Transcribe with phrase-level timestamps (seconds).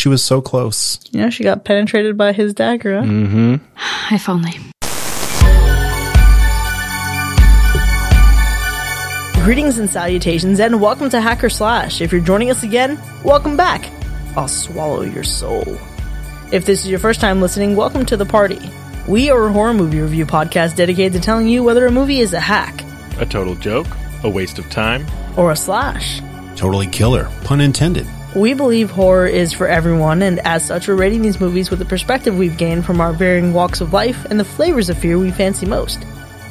[0.00, 0.98] she was so close.
[1.10, 3.00] Yeah, she got penetrated by his dagger.
[3.00, 3.06] Huh?
[3.06, 3.54] Mm-hmm.
[4.14, 4.52] If only.
[9.44, 12.00] Greetings and salutations, and welcome to Hack or Slash.
[12.00, 13.90] If you're joining us again, welcome back.
[14.36, 15.64] I'll swallow your soul.
[16.52, 18.58] If this is your first time listening, welcome to the party.
[19.06, 22.32] We are a horror movie review podcast dedicated to telling you whether a movie is
[22.32, 22.84] a hack,
[23.18, 23.86] A total joke,
[24.24, 25.06] a waste of time.
[25.36, 26.20] or a slash.
[26.56, 28.06] Totally killer, pun intended.
[28.34, 31.84] We believe horror is for everyone, and as such, we're rating these movies with the
[31.84, 35.32] perspective we've gained from our varying walks of life and the flavors of fear we
[35.32, 36.04] fancy most.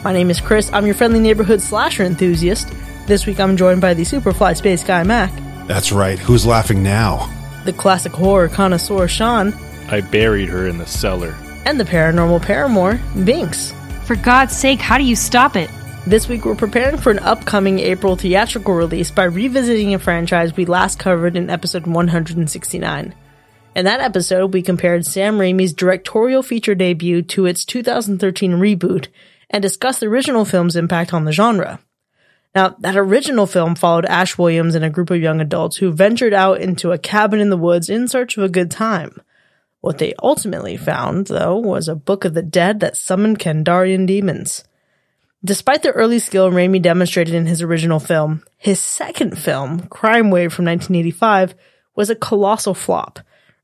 [0.03, 2.67] My name is Chris, I'm your friendly neighborhood slasher enthusiast.
[3.07, 5.31] This week I'm joined by the Superfly Space Guy Mac,
[5.67, 6.19] That's right.
[6.19, 7.33] Who's laughing now?
[7.65, 9.53] the classic horror connoisseur Sean,
[9.89, 11.35] I buried her in the cellar.
[11.65, 13.73] and the paranormal paramour Binks.
[14.05, 15.69] For God's sake, how do you stop it?
[16.07, 20.65] This week we're preparing for an upcoming April theatrical release by revisiting a franchise we
[20.65, 23.13] last covered in episode 169.
[23.75, 29.09] In that episode, we compared Sam Raimi's directorial feature debut to its 2013 reboot
[29.49, 31.79] and discussed the original film's impact on the genre.
[32.55, 36.33] Now, that original film followed Ash Williams and a group of young adults who ventured
[36.33, 39.21] out into a cabin in the woods in search of a good time.
[39.81, 44.63] What they ultimately found, though, was a book of the dead that summoned Kandarian demons.
[45.43, 50.51] Despite the early skill Raimi demonstrated in his original film, his second film, Crime Wave
[50.51, 51.55] from 1985,
[51.95, 53.19] was a colossal flop,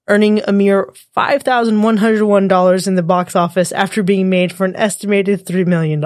[0.08, 5.68] earning a mere $5,101 in the box office after being made for an estimated $3
[5.68, 6.00] million.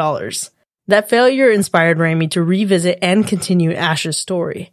[0.87, 4.71] That failure inspired Raimi to revisit and continue Ash's story.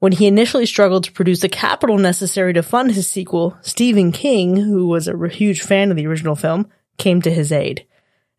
[0.00, 4.56] When he initially struggled to produce the capital necessary to fund his sequel, Stephen King,
[4.56, 6.68] who was a huge fan of the original film,
[6.98, 7.86] came to his aid.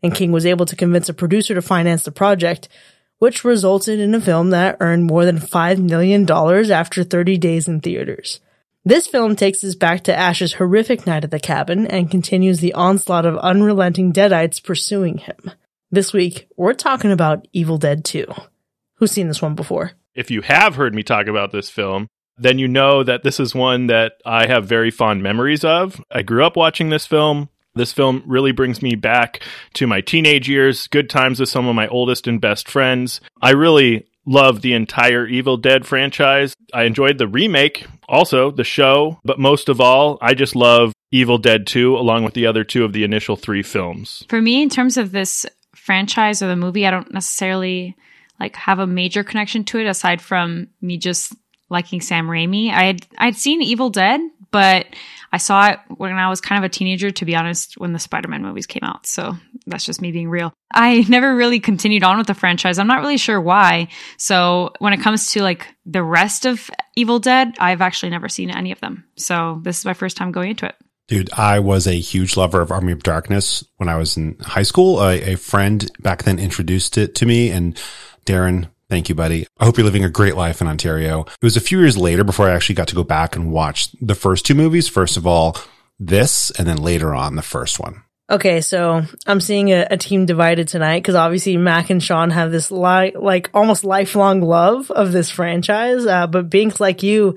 [0.04, 2.68] And King was able to convince a producer to finance the project,
[3.20, 7.80] which resulted in a film that earned more than $5 million after 30 days in
[7.80, 8.40] theaters.
[8.84, 12.74] This film takes us back to Ash's horrific night at the cabin and continues the
[12.74, 15.50] onslaught of unrelenting deadites pursuing him.
[15.90, 18.26] This week, we're talking about Evil Dead 2.
[18.96, 19.92] Who's seen this one before?
[20.14, 23.54] If you have heard me talk about this film, then you know that this is
[23.54, 25.98] one that I have very fond memories of.
[26.10, 27.48] I grew up watching this film.
[27.74, 29.42] This film really brings me back
[29.74, 33.20] to my teenage years, good times with some of my oldest and best friends.
[33.42, 36.54] I really love the entire Evil Dead franchise.
[36.72, 41.38] I enjoyed the remake, also the show, but most of all, I just love Evil
[41.38, 44.24] Dead 2 along with the other two of the initial three films.
[44.28, 47.96] For me, in terms of this franchise or the movie, I don't necessarily
[48.40, 51.34] like have a major connection to it aside from me just
[51.70, 52.70] liking Sam Raimi.
[52.70, 54.20] I had I'd seen Evil Dead,
[54.50, 54.86] but
[55.32, 57.98] I saw it when I was kind of a teenager, to be honest, when the
[57.98, 59.04] Spider Man movies came out.
[59.06, 59.36] So
[59.66, 60.52] that's just me being real.
[60.72, 62.78] I never really continued on with the franchise.
[62.78, 63.88] I'm not really sure why.
[64.16, 68.50] So when it comes to like the rest of Evil Dead, I've actually never seen
[68.50, 69.04] any of them.
[69.16, 70.76] So this is my first time going into it.
[71.08, 74.62] Dude, I was a huge lover of Army of Darkness when I was in high
[74.62, 75.02] school.
[75.02, 77.76] A, a friend back then introduced it to me and
[78.24, 79.46] Darren, thank you, buddy.
[79.58, 81.22] I hope you're living a great life in Ontario.
[81.22, 83.92] It was a few years later before I actually got to go back and watch
[84.00, 84.88] the first two movies.
[84.88, 85.56] First of all,
[85.98, 88.02] this and then later on the first one.
[88.30, 92.50] Okay, so I'm seeing a, a team divided tonight because obviously Mac and Sean have
[92.50, 96.06] this li- like almost lifelong love of this franchise.
[96.06, 97.36] Uh, but Binks, like you,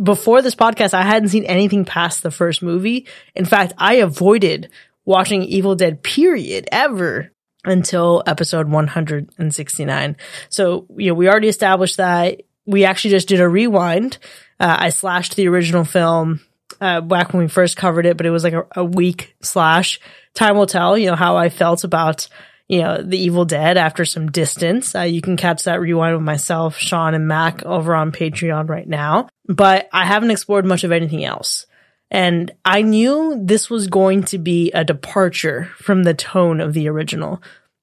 [0.00, 3.06] before this podcast, I hadn't seen anything past the first movie.
[3.34, 4.70] In fact, I avoided
[5.06, 7.32] watching Evil Dead period ever
[7.64, 10.16] until episode 169.
[10.48, 14.18] So, you know, we already established that we actually just did a rewind.
[14.58, 16.40] Uh, I slashed the original film
[16.80, 20.00] uh, back when we first covered it, but it was like a, a week slash.
[20.34, 22.28] Time will tell, you know, how I felt about,
[22.68, 24.94] you know, the Evil Dead after some distance.
[24.94, 28.88] Uh, you can catch that rewind with myself, Sean, and Mac over on Patreon right
[28.88, 29.28] now.
[29.48, 31.66] But I haven't explored much of anything else.
[32.10, 36.88] And I knew this was going to be a departure from the tone of the
[36.88, 37.42] original.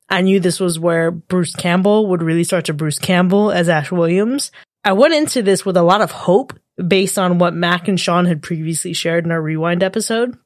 [0.10, 3.92] I knew this was where Bruce Campbell would really start to Bruce Campbell as Ash
[3.92, 4.52] Williams.
[4.84, 6.54] I went into this with a lot of hope
[6.86, 10.38] based on what Mac and Sean had previously shared in our rewind episode.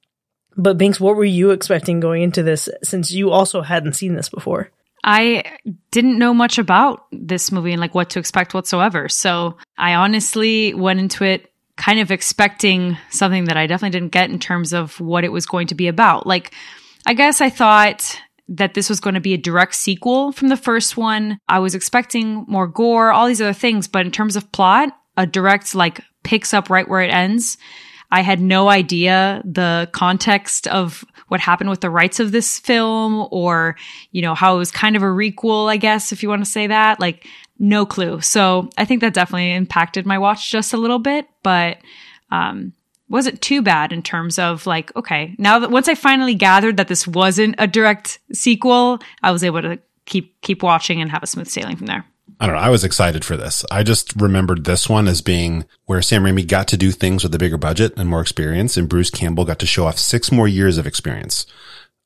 [0.58, 4.30] But Binks, what were you expecting going into this since you also hadn't seen this
[4.30, 4.72] before?
[5.04, 5.58] I
[5.92, 9.10] didn't know much about this movie and like what to expect whatsoever.
[9.10, 11.51] So I honestly went into it
[11.82, 15.48] kind of expecting something that I definitely didn't get in terms of what it was
[15.48, 16.28] going to be about.
[16.28, 16.54] Like,
[17.08, 20.58] I guess I thought that this was going to be a direct sequel from the
[20.58, 21.40] first one.
[21.50, 25.26] I was expecting more gore, all these other things, but in terms of plot, a
[25.26, 27.58] direct like picks up right where it ends.
[28.12, 33.28] I had no idea the context of what happened with the rights of this film
[33.32, 33.76] or,
[34.12, 36.52] you know, how it was kind of a requel, I guess, if you want to
[36.52, 37.00] say that.
[37.00, 37.26] Like,
[37.62, 38.20] no clue.
[38.20, 41.78] So I think that definitely impacted my watch just a little bit, but,
[42.32, 42.74] um,
[43.08, 46.88] wasn't too bad in terms of like, okay, now that once I finally gathered that
[46.88, 51.28] this wasn't a direct sequel, I was able to keep keep watching and have a
[51.28, 52.06] smooth sailing from there.
[52.40, 52.62] I don't know.
[52.62, 53.64] I was excited for this.
[53.70, 57.36] I just remembered this one as being where Sam Raimi got to do things with
[57.36, 60.48] a bigger budget and more experience, and Bruce Campbell got to show off six more
[60.48, 61.46] years of experience.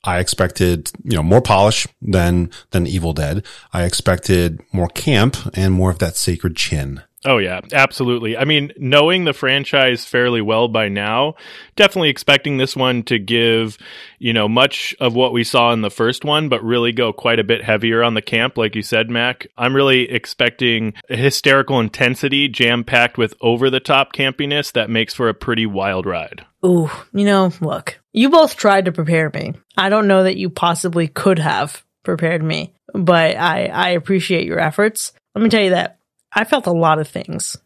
[0.06, 3.44] I expected, you know, more polish than, than Evil Dead.
[3.72, 7.02] I expected more camp and more of that sacred chin.
[7.26, 8.36] Oh yeah, absolutely.
[8.36, 11.34] I mean, knowing the franchise fairly well by now,
[11.74, 13.78] definitely expecting this one to give,
[14.20, 17.40] you know, much of what we saw in the first one, but really go quite
[17.40, 19.48] a bit heavier on the camp, like you said, Mac.
[19.58, 25.12] I'm really expecting a hysterical intensity jam packed with over the top campiness that makes
[25.12, 26.46] for a pretty wild ride.
[26.64, 29.54] Ooh, you know, look, you both tried to prepare me.
[29.76, 34.58] I don't know that you possibly could have prepared me, but I, I appreciate your
[34.58, 35.12] efforts.
[35.34, 35.98] Let me tell you that
[36.32, 37.56] I felt a lot of things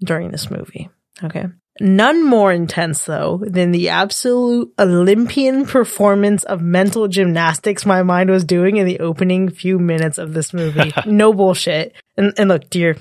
[0.00, 0.88] during this movie.
[1.22, 1.46] Okay.
[1.80, 8.44] None more intense though than the absolute Olympian performance of mental gymnastics my mind was
[8.44, 10.92] doing in the opening few minutes of this movie.
[11.06, 11.94] no bullshit.
[12.16, 12.96] And, and look, dear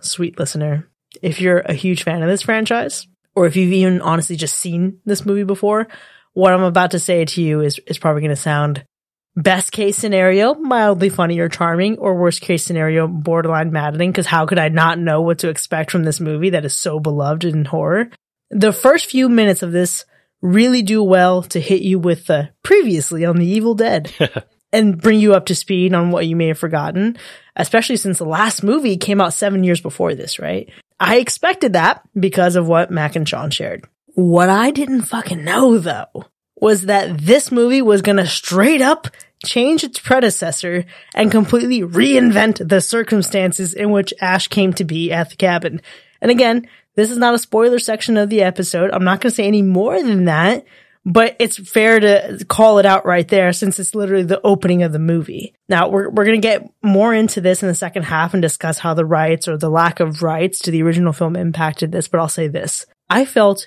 [0.00, 0.88] sweet listener,
[1.20, 5.00] if you're a huge fan of this franchise, or if you've even honestly just seen
[5.04, 5.88] this movie before,
[6.32, 8.84] what I'm about to say to you is, is probably going to sound
[9.34, 14.44] Best case scenario, mildly funny or charming, or worst case scenario, borderline maddening, because how
[14.44, 17.64] could I not know what to expect from this movie that is so beloved in
[17.64, 18.10] horror?
[18.50, 20.04] The first few minutes of this
[20.42, 24.12] really do well to hit you with the previously on The Evil Dead
[24.72, 27.16] and bring you up to speed on what you may have forgotten,
[27.56, 30.68] especially since the last movie came out seven years before this, right?
[31.00, 33.88] I expected that because of what Mac and Sean shared.
[34.14, 36.26] What I didn't fucking know though
[36.56, 39.08] was that this movie was to straight up
[39.44, 45.30] change its predecessor and completely reinvent the circumstances in which Ash came to be at
[45.30, 45.80] the cabin.
[46.20, 48.90] And again, this is not a spoiler section of the episode.
[48.92, 50.64] I'm not to say any more than that,
[51.04, 54.92] but it's fair to call it out right there since it's literally the opening of
[54.92, 55.54] the movie.
[55.68, 58.78] Now we're, we're going to get more into this in the second half and discuss
[58.78, 62.20] how the rights or the lack of rights to the original film impacted this, but
[62.20, 62.86] I'll say this.
[63.10, 63.66] I felt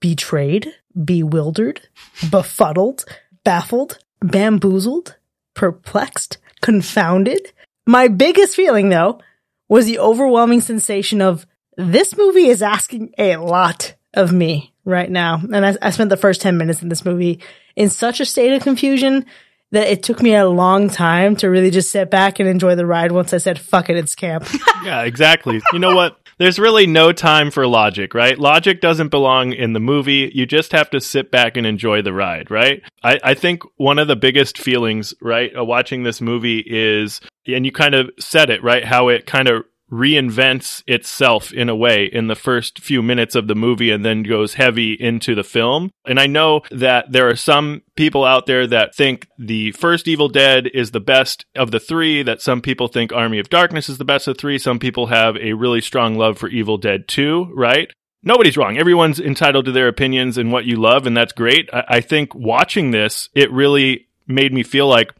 [0.00, 0.72] betrayed,
[1.04, 1.88] bewildered,
[2.30, 3.04] befuddled,
[3.44, 5.16] baffled, bamboozled,
[5.54, 7.52] perplexed, confounded.
[7.86, 9.20] My biggest feeling though
[9.68, 11.46] was the overwhelming sensation of
[11.76, 15.40] this movie is asking a lot of me right now.
[15.52, 17.40] And I, I, spent the first 10 minutes in this movie
[17.76, 19.26] in such a state of confusion
[19.70, 22.86] that it took me a long time to really just sit back and enjoy the
[22.86, 24.48] ride once I said, fuck it, it's camp.
[24.84, 25.60] yeah, exactly.
[25.72, 26.18] You know what?
[26.38, 28.38] There's really no time for logic, right?
[28.38, 30.30] Logic doesn't belong in the movie.
[30.34, 32.82] You just have to sit back and enjoy the ride, right?
[33.02, 37.72] I, I think one of the biggest feelings, right, watching this movie is, and you
[37.72, 42.26] kind of said it, right, how it kind of reinvents itself in a way in
[42.26, 45.90] the first few minutes of the movie and then goes heavy into the film.
[46.06, 50.28] And I know that there are some people out there that think the first Evil
[50.28, 53.98] Dead is the best of the three, that some people think Army of Darkness is
[53.98, 54.58] the best of three.
[54.58, 57.90] Some people have a really strong love for Evil Dead 2, right?
[58.22, 58.76] Nobody's wrong.
[58.76, 61.70] Everyone's entitled to their opinions and what you love, and that's great.
[61.72, 65.12] I, I think watching this, it really made me feel like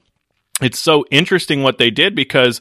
[0.61, 2.61] it's so interesting what they did because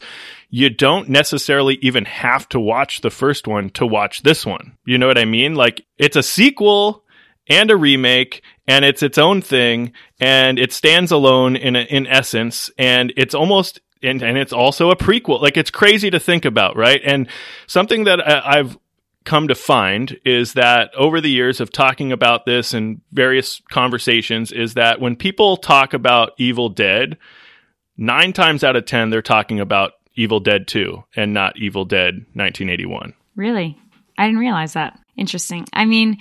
[0.49, 4.77] you don't necessarily even have to watch the first one to watch this one.
[4.85, 5.55] You know what I mean?
[5.55, 7.03] Like it's a sequel
[7.49, 12.69] and a remake and it's its own thing and it stands alone in in essence
[12.77, 15.41] and it's almost and, and it's also a prequel.
[15.41, 17.01] Like it's crazy to think about, right?
[17.03, 17.27] And
[17.65, 18.77] something that I, I've
[19.25, 24.51] come to find is that over the years of talking about this and various conversations
[24.51, 27.17] is that when people talk about Evil Dead,
[27.97, 32.15] nine times out of 10, they're talking about Evil Dead 2 and not Evil Dead
[32.33, 33.13] 1981.
[33.35, 33.77] Really?
[34.17, 34.99] I didn't realize that.
[35.15, 35.65] Interesting.
[35.71, 36.17] I mean,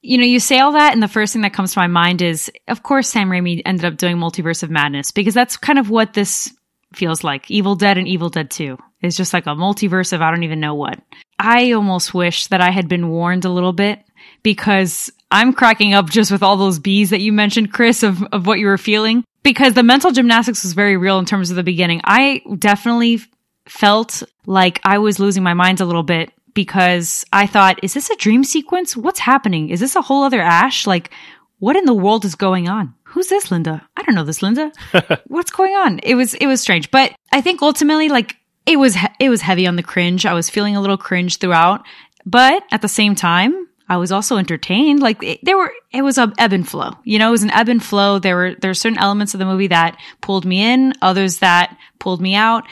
[0.00, 2.22] you know, you say all that, and the first thing that comes to my mind
[2.22, 5.90] is, of course, Sam Raimi ended up doing Multiverse of Madness because that's kind of
[5.90, 6.52] what this
[6.94, 7.50] feels like.
[7.50, 10.60] Evil Dead and Evil Dead 2 is just like a multiverse of I don't even
[10.60, 10.98] know what.
[11.38, 14.00] I almost wish that I had been warned a little bit
[14.42, 18.46] because I'm cracking up just with all those bees that you mentioned, Chris, of, of
[18.46, 21.62] what you were feeling because the mental gymnastics was very real in terms of the
[21.62, 22.00] beginning.
[22.04, 23.20] I definitely
[23.66, 28.10] felt like I was losing my mind a little bit because I thought, is this
[28.10, 28.96] a dream sequence?
[28.96, 29.70] What's happening?
[29.70, 30.86] Is this a whole other Ash?
[30.86, 31.10] Like,
[31.58, 32.94] what in the world is going on?
[33.04, 33.86] Who's this Linda?
[33.96, 34.72] I don't know this Linda.
[35.26, 36.00] What's going on?
[36.02, 39.66] It was, it was strange, but I think ultimately, like, it was, it was heavy
[39.66, 40.26] on the cringe.
[40.26, 41.86] I was feeling a little cringe throughout,
[42.26, 45.00] but at the same time, I was also entertained.
[45.00, 46.92] Like it, there were, it was a ebb and flow.
[47.04, 48.18] You know, it was an ebb and flow.
[48.18, 51.76] There were there are certain elements of the movie that pulled me in, others that
[51.98, 52.64] pulled me out.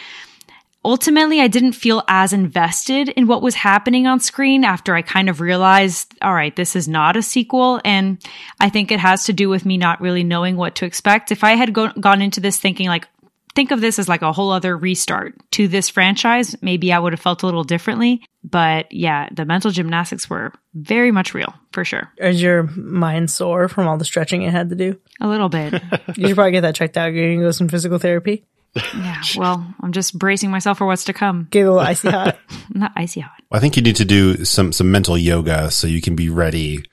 [0.86, 5.28] ultimately I didn't feel as invested in what was happening on screen after I kind
[5.28, 7.80] of realized, all right, this is not a sequel.
[7.84, 8.18] And
[8.60, 11.32] I think it has to do with me not really knowing what to expect.
[11.32, 13.08] If I had go- gone into this thinking like,
[13.56, 17.12] think of this as like a whole other restart to this franchise, maybe I would
[17.12, 18.22] have felt a little differently.
[18.44, 22.12] But yeah, the mental gymnastics were very much real for sure.
[22.18, 25.00] Is your mind sore from all the stretching it had to do?
[25.20, 25.82] A little bit.
[26.16, 27.12] You should probably get that checked out.
[27.12, 28.44] You're going to go some physical therapy.
[28.74, 29.22] yeah.
[29.36, 31.48] Well, I'm just bracing myself for what's to come.
[31.50, 32.38] Get a little icy hot.
[32.74, 33.42] Not icy hot.
[33.50, 36.84] I think you need to do some some mental yoga so you can be ready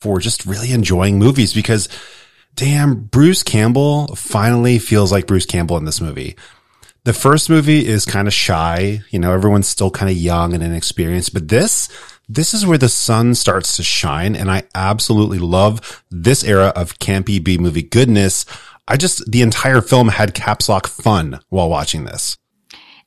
[0.00, 1.88] for just really enjoying movies because
[2.54, 6.36] damn, Bruce Campbell finally feels like Bruce Campbell in this movie.
[7.04, 10.62] The first movie is kind of shy, you know, everyone's still kind of young and
[10.62, 11.88] inexperienced, but this
[12.28, 16.98] this is where the sun starts to shine and I absolutely love this era of
[16.98, 18.46] campy B movie goodness.
[18.86, 22.38] I just the entire film had caps lock fun while watching this.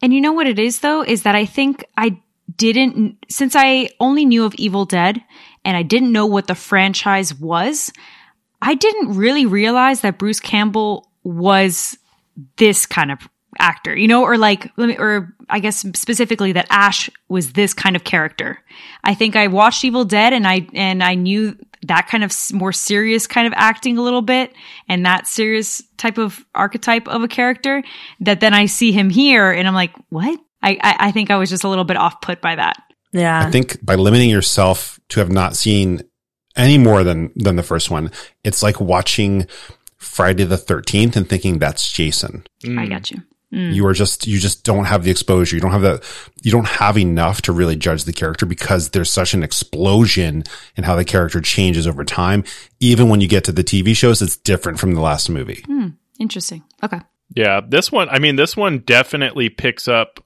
[0.01, 2.19] And you know what it is though, is that I think I
[2.57, 5.21] didn't, since I only knew of Evil Dead
[5.63, 7.91] and I didn't know what the franchise was,
[8.61, 11.97] I didn't really realize that Bruce Campbell was
[12.57, 13.19] this kind of
[13.57, 17.73] actor, you know, or like, let me, or I guess specifically that Ash was this
[17.73, 18.59] kind of character.
[19.03, 21.57] I think I watched Evil Dead and I, and I knew
[21.87, 24.53] that kind of more serious kind of acting a little bit
[24.89, 27.83] and that serious type of archetype of a character
[28.21, 30.39] that then I see him here and I'm like, what?
[30.61, 32.81] I, I, I think I was just a little bit off put by that.
[33.11, 33.45] Yeah.
[33.45, 36.01] I think by limiting yourself to have not seen
[36.55, 38.11] any more than than the first one,
[38.43, 39.47] it's like watching
[39.97, 42.45] Friday the 13th and thinking that's Jason.
[42.63, 42.89] I mm.
[42.89, 43.21] got you.
[43.53, 43.73] Mm.
[43.73, 45.55] You are just you just don't have the exposure.
[45.55, 46.03] You don't have that
[46.43, 50.43] you don't have enough to really judge the character because there's such an explosion
[50.75, 52.43] in how the character changes over time.
[52.79, 55.63] Even when you get to the TV shows, it's different from the last movie.
[55.65, 55.89] Hmm.
[56.19, 56.63] Interesting.
[56.83, 56.99] Okay.
[57.35, 60.23] Yeah, this one, I mean, this one definitely picks up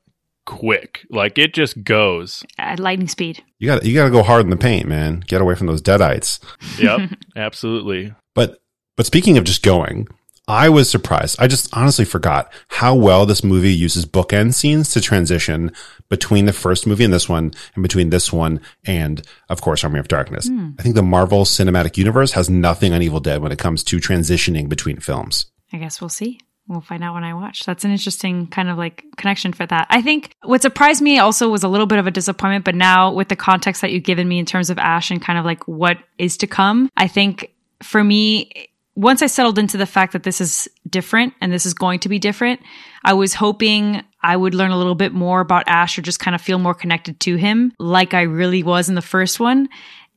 [0.50, 1.06] quick.
[1.12, 2.44] Like it just goes.
[2.58, 3.44] At lightning speed.
[3.60, 5.24] You got you got to go hard in the paint, man.
[5.28, 6.40] Get away from those deadites.
[6.80, 8.14] Yep, absolutely.
[8.34, 8.60] But
[8.98, 10.08] but speaking of just going,
[10.48, 11.36] I was surprised.
[11.40, 15.72] I just honestly forgot how well this movie uses bookend scenes to transition
[16.10, 20.00] between the first movie and this one, and between this one and, of course, Army
[20.00, 20.48] of Darkness.
[20.48, 20.72] Hmm.
[20.80, 23.98] I think the Marvel Cinematic Universe has nothing on Evil Dead when it comes to
[23.98, 25.46] transitioning between films.
[25.72, 26.40] I guess we'll see.
[26.70, 27.66] We'll find out when I watch.
[27.66, 29.88] That's an interesting kind of like connection for that.
[29.90, 33.12] I think what surprised me also was a little bit of a disappointment, but now
[33.12, 35.68] with the context that you've given me in terms of Ash and kind of like
[35.68, 40.22] what is to come, I think for me, once I settled into the fact that
[40.22, 42.62] this is different and this is going to be different,
[43.04, 46.36] I was hoping I would learn a little bit more about Ash or just kind
[46.36, 49.70] of feel more connected to him like I really was in the first one.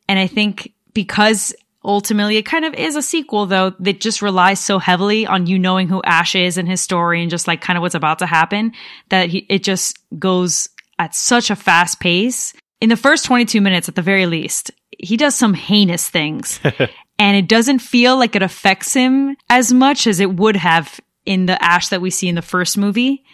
[0.06, 4.60] And I think because ultimately it kind of is a sequel though that just relies
[4.60, 7.76] so heavily on you knowing who Ash is and his story and just like kind
[7.76, 8.72] of what's about to happen
[9.08, 12.54] that he, it just goes at such a fast pace.
[12.80, 16.60] In the first 22 minutes at the very least, he does some heinous things
[17.18, 21.46] and it doesn't feel like it affects him as much as it would have in
[21.46, 23.24] the Ash that we see in the first movie.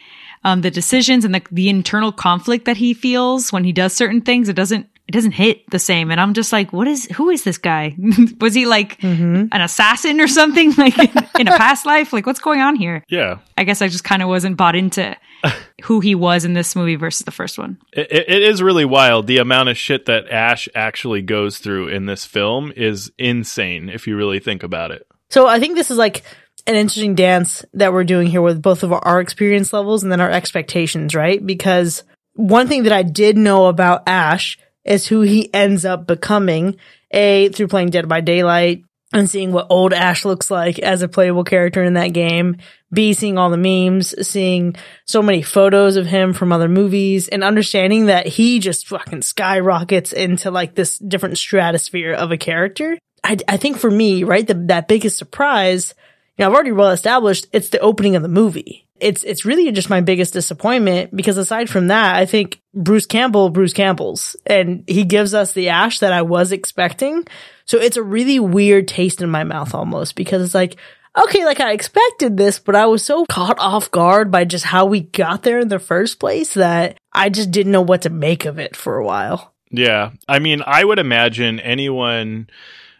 [0.44, 4.20] Um, the decisions and the, the internal conflict that he feels when he does certain
[4.20, 6.10] things, it doesn't, it doesn't hit the same.
[6.10, 7.96] And I'm just like, what is, who is this guy?
[8.42, 9.46] Was he like mm-hmm.
[9.50, 10.68] an assassin or something?
[10.78, 10.96] Like
[11.38, 12.12] in a past life?
[12.12, 13.04] Like what's going on here?
[13.08, 13.38] Yeah.
[13.56, 15.16] I guess I just kind of wasn't bought into
[15.82, 17.78] who he was in this movie versus the first one.
[17.92, 19.26] It, it is really wild.
[19.26, 24.06] The amount of shit that Ash actually goes through in this film is insane if
[24.06, 25.06] you really think about it.
[25.30, 26.22] So I think this is like
[26.66, 30.20] an interesting dance that we're doing here with both of our experience levels and then
[30.20, 31.44] our expectations, right?
[31.44, 36.76] Because one thing that I did know about Ash is who he ends up becoming,
[37.10, 41.08] A, through playing Dead by Daylight and seeing what old Ash looks like as a
[41.08, 42.58] playable character in that game.
[42.92, 47.44] B, seeing all the memes, seeing so many photos of him from other movies and
[47.44, 52.98] understanding that he just fucking skyrockets into like this different stratosphere of a character.
[53.24, 55.94] I, I think for me, right, the, that biggest surprise,
[56.36, 58.87] you know, I've already well established it's the opening of the movie.
[59.00, 63.50] It's, it's really just my biggest disappointment because aside from that, I think Bruce Campbell,
[63.50, 67.26] Bruce Campbell's and he gives us the Ash that I was expecting.
[67.64, 70.76] So it's a really weird taste in my mouth almost because it's like,
[71.16, 74.86] okay, like I expected this, but I was so caught off guard by just how
[74.86, 78.44] we got there in the first place that I just didn't know what to make
[78.44, 79.52] of it for a while.
[79.70, 80.12] Yeah.
[80.26, 82.48] I mean, I would imagine anyone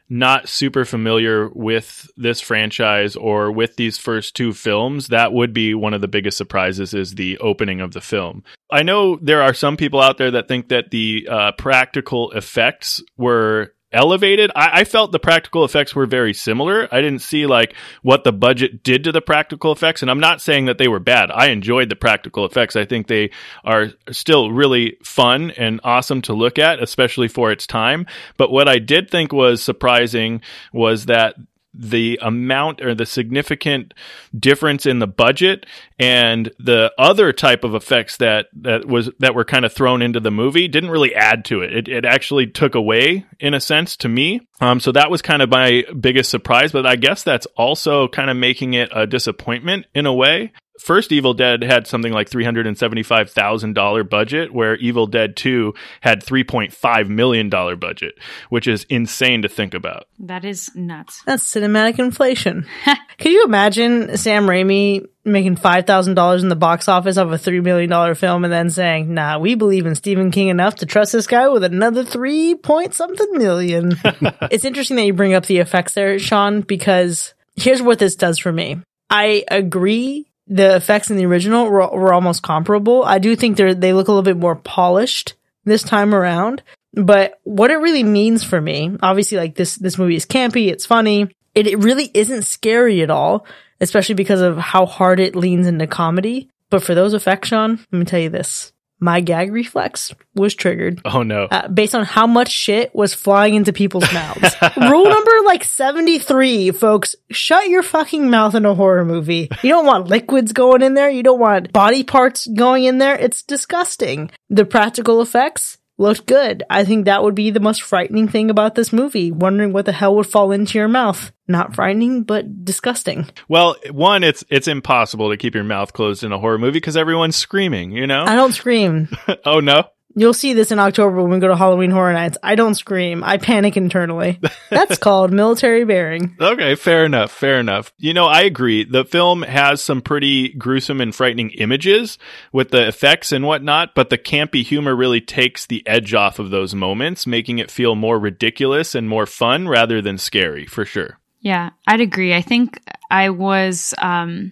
[0.08, 5.74] not super familiar with this franchise or with these first two films, that would be
[5.74, 8.42] one of the biggest surprises is the opening of the film.
[8.70, 13.02] I know there are some people out there that think that the uh, practical effects
[13.16, 14.50] were elevated.
[14.54, 16.88] I, I, felt the practical effects were very similar.
[16.92, 20.02] I didn't see like what the budget did to the practical effects.
[20.02, 21.30] And I'm not saying that they were bad.
[21.30, 22.76] I enjoyed the practical effects.
[22.76, 23.30] I think they
[23.64, 28.06] are still really fun and awesome to look at, especially for its time.
[28.36, 30.42] But what I did think was surprising
[30.72, 31.36] was that
[31.78, 33.94] the amount or the significant
[34.36, 35.64] difference in the budget
[35.98, 40.18] and the other type of effects that that was that were kind of thrown into
[40.18, 41.72] the movie didn't really add to it.
[41.72, 44.40] It, it actually took away in a sense to me.
[44.60, 48.28] Um, so that was kind of my biggest surprise, but I guess that's also kind
[48.28, 54.08] of making it a disappointment in a way first Evil Dead had something like $375,000
[54.08, 58.14] budget, where Evil Dead 2 had $3.5 million budget,
[58.48, 60.06] which is insane to think about.
[60.18, 61.22] That is nuts.
[61.26, 62.66] That's cinematic inflation.
[63.18, 68.14] Can you imagine Sam Raimi making $5,000 in the box office of a $3 million
[68.14, 71.48] film and then saying, nah, we believe in Stephen King enough to trust this guy
[71.48, 73.92] with another three point something million.
[74.50, 78.38] it's interesting that you bring up the effects there, Sean, because here's what this does
[78.38, 78.80] for me.
[79.10, 83.04] I agree the effects in the original were, were almost comparable.
[83.04, 86.62] I do think they they look a little bit more polished this time around.
[86.94, 90.86] But what it really means for me, obviously, like this this movie is campy, it's
[90.86, 91.28] funny.
[91.54, 93.46] It, it really isn't scary at all,
[93.80, 96.48] especially because of how hard it leans into comedy.
[96.70, 101.00] But for those effects, Sean, let me tell you this: my gag reflex was triggered.
[101.04, 101.44] Oh no.
[101.44, 104.56] Uh, based on how much shit was flying into people's mouths.
[104.76, 109.48] Rule number like 73, folks, shut your fucking mouth in a horror movie.
[109.62, 111.10] You don't want liquids going in there.
[111.10, 113.16] You don't want body parts going in there.
[113.16, 114.30] It's disgusting.
[114.50, 116.62] The practical effects, looked good.
[116.70, 119.92] I think that would be the most frightening thing about this movie, wondering what the
[119.92, 121.32] hell would fall into your mouth.
[121.46, 123.26] Not frightening, but disgusting.
[123.48, 126.96] Well, one, it's it's impossible to keep your mouth closed in a horror movie because
[126.96, 128.24] everyone's screaming, you know?
[128.24, 129.08] I don't scream.
[129.44, 129.84] oh no?
[130.18, 132.36] You'll see this in October when we go to Halloween Horror Nights.
[132.42, 133.22] I don't scream.
[133.22, 134.40] I panic internally.
[134.70, 136.34] That's called military bearing.
[136.40, 137.30] Okay, fair enough.
[137.30, 137.92] Fair enough.
[137.98, 138.82] You know, I agree.
[138.82, 142.18] The film has some pretty gruesome and frightening images
[142.52, 146.50] with the effects and whatnot, but the campy humor really takes the edge off of
[146.50, 151.20] those moments, making it feel more ridiculous and more fun rather than scary, for sure.
[151.42, 152.34] Yeah, I'd agree.
[152.34, 154.50] I think I was um,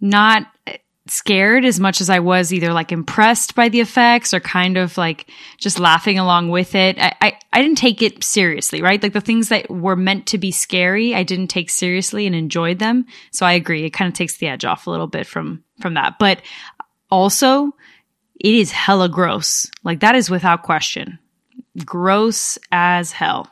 [0.00, 0.51] not
[1.12, 4.96] scared as much as I was either like impressed by the effects or kind of
[4.96, 6.98] like just laughing along with it.
[6.98, 9.02] I, I, I, didn't take it seriously, right?
[9.02, 12.78] Like the things that were meant to be scary, I didn't take seriously and enjoyed
[12.78, 13.04] them.
[13.30, 13.84] So I agree.
[13.84, 16.18] It kind of takes the edge off a little bit from, from that.
[16.18, 16.40] But
[17.10, 17.72] also
[18.40, 19.70] it is hella gross.
[19.84, 21.18] Like that is without question.
[21.84, 23.50] Gross as hell.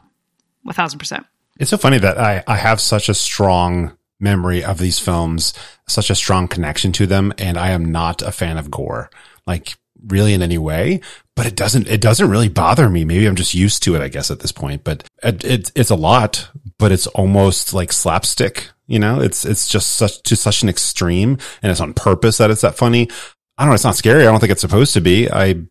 [0.66, 1.26] A thousand percent.
[1.58, 5.54] It's so funny that I, I have such a strong memory of these films,
[5.88, 7.32] such a strong connection to them.
[7.38, 9.10] And I am not a fan of gore,
[9.46, 11.00] like really in any way,
[11.36, 13.04] but it doesn't, it doesn't really bother me.
[13.04, 15.90] Maybe I'm just used to it, I guess, at this point, but it, it it's
[15.90, 18.70] a lot, but it's almost like slapstick.
[18.86, 22.50] You know, it's, it's just such to such an extreme and it's on purpose that
[22.50, 23.08] it's that funny.
[23.56, 23.74] I don't know.
[23.74, 24.22] It's not scary.
[24.26, 25.30] I don't think it's supposed to be.
[25.30, 25.62] I,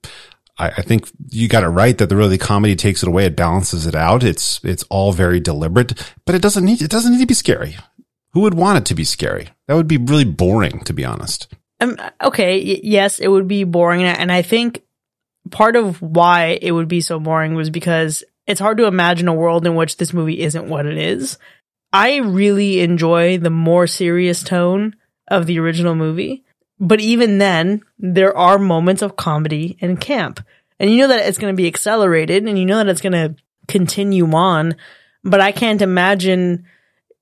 [0.59, 3.25] I, think you got it right that the really comedy takes it away.
[3.25, 4.23] It balances it out.
[4.23, 5.93] It's, it's all very deliberate,
[6.25, 7.77] but it doesn't need, it doesn't need to be scary.
[8.33, 9.49] Who would want it to be scary?
[9.67, 11.47] That would be really boring, to be honest.
[11.79, 14.83] Um, okay, y- yes, it would be boring, and I think
[15.49, 19.33] part of why it would be so boring was because it's hard to imagine a
[19.33, 21.37] world in which this movie isn't what it is.
[21.91, 24.95] I really enjoy the more serious tone
[25.27, 26.43] of the original movie,
[26.79, 30.43] but even then, there are moments of comedy and camp.
[30.79, 33.13] And you know that it's going to be accelerated and you know that it's going
[33.13, 33.35] to
[33.67, 34.75] continue on,
[35.23, 36.65] but I can't imagine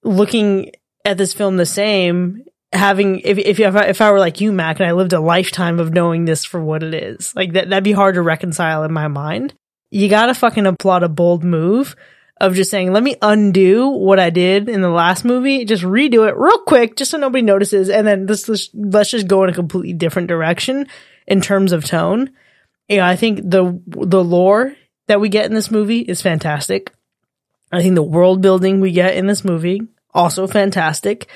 [0.04, 0.72] looking
[1.08, 2.44] at this film the same
[2.74, 5.20] having if if if I, if I were like you Mac and I lived a
[5.20, 8.84] lifetime of knowing this for what it is like that that'd be hard to reconcile
[8.84, 9.54] in my mind.
[9.90, 11.96] You gotta fucking applaud a bold move
[12.42, 16.28] of just saying let me undo what I did in the last movie just redo
[16.28, 19.54] it real quick just so nobody notices and then this let's, just go in a
[19.54, 20.88] completely different direction
[21.26, 22.32] in terms of tone.
[22.90, 24.76] Yeah I think the the lore
[25.08, 26.94] that we get in this movie is fantastic.
[27.72, 29.82] I think the world building we get in this movie
[30.14, 31.28] also fantastic.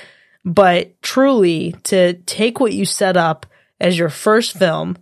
[0.43, 3.45] But truly, to take what you set up
[3.79, 4.97] as your first film,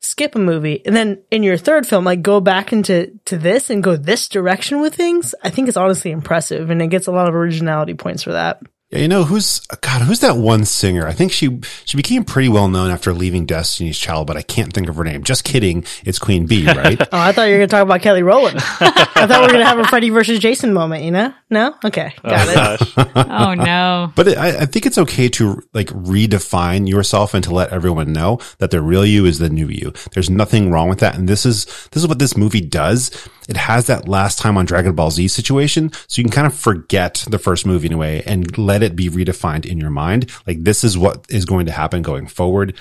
[0.00, 3.70] skip a movie, and then in your third film, like go back into to this
[3.70, 7.12] and go this direction with things, I think it's honestly impressive, and it gets a
[7.12, 8.62] lot of originality points for that.
[8.94, 10.02] Yeah, you know who's God?
[10.02, 11.04] Who's that one singer?
[11.04, 14.72] I think she she became pretty well known after leaving Destiny's Child, but I can't
[14.72, 15.24] think of her name.
[15.24, 15.84] Just kidding.
[16.04, 17.00] It's Queen Bey, right?
[17.00, 18.58] oh, I thought you were going to talk about Kelly Rowland.
[18.60, 21.02] I thought we were going to have a Freddy versus Jason moment.
[21.02, 21.34] You know?
[21.50, 21.74] No?
[21.84, 22.14] Okay.
[22.22, 22.54] Oh, Got it.
[22.54, 23.16] gosh.
[23.16, 24.12] Oh no.
[24.14, 28.12] But it, I, I think it's okay to like redefine yourself and to let everyone
[28.12, 29.92] know that the real you is the new you.
[30.12, 31.16] There's nothing wrong with that.
[31.16, 33.10] And this is, this is what this movie does.
[33.48, 35.92] It has that last time on Dragon Ball Z situation.
[36.08, 38.96] So you can kind of forget the first movie in a way and let it
[38.96, 40.30] be redefined in your mind.
[40.46, 42.76] Like this is what is going to happen going forward.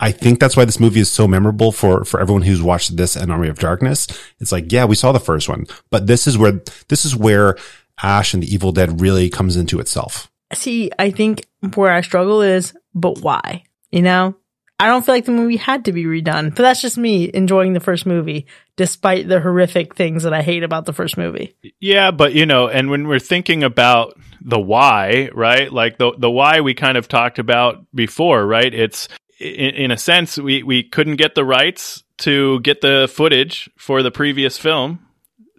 [0.00, 3.14] I think that's why this movie is so memorable for, for everyone who's watched this
[3.14, 4.08] and Army of Darkness.
[4.40, 7.56] It's like, yeah, we saw the first one, but this is where, this is where
[8.02, 10.28] Ash and the Evil Dead really comes into itself.
[10.54, 13.62] See, I think where I struggle is, but why?
[13.92, 14.34] You know?
[14.82, 17.72] I don't feel like the movie had to be redone, but that's just me enjoying
[17.72, 21.54] the first movie, despite the horrific things that I hate about the first movie.
[21.78, 25.72] Yeah, but you know, and when we're thinking about the why, right?
[25.72, 28.74] Like the the why we kind of talked about before, right?
[28.74, 29.06] It's
[29.38, 34.02] in, in a sense we we couldn't get the rights to get the footage for
[34.02, 35.06] the previous film.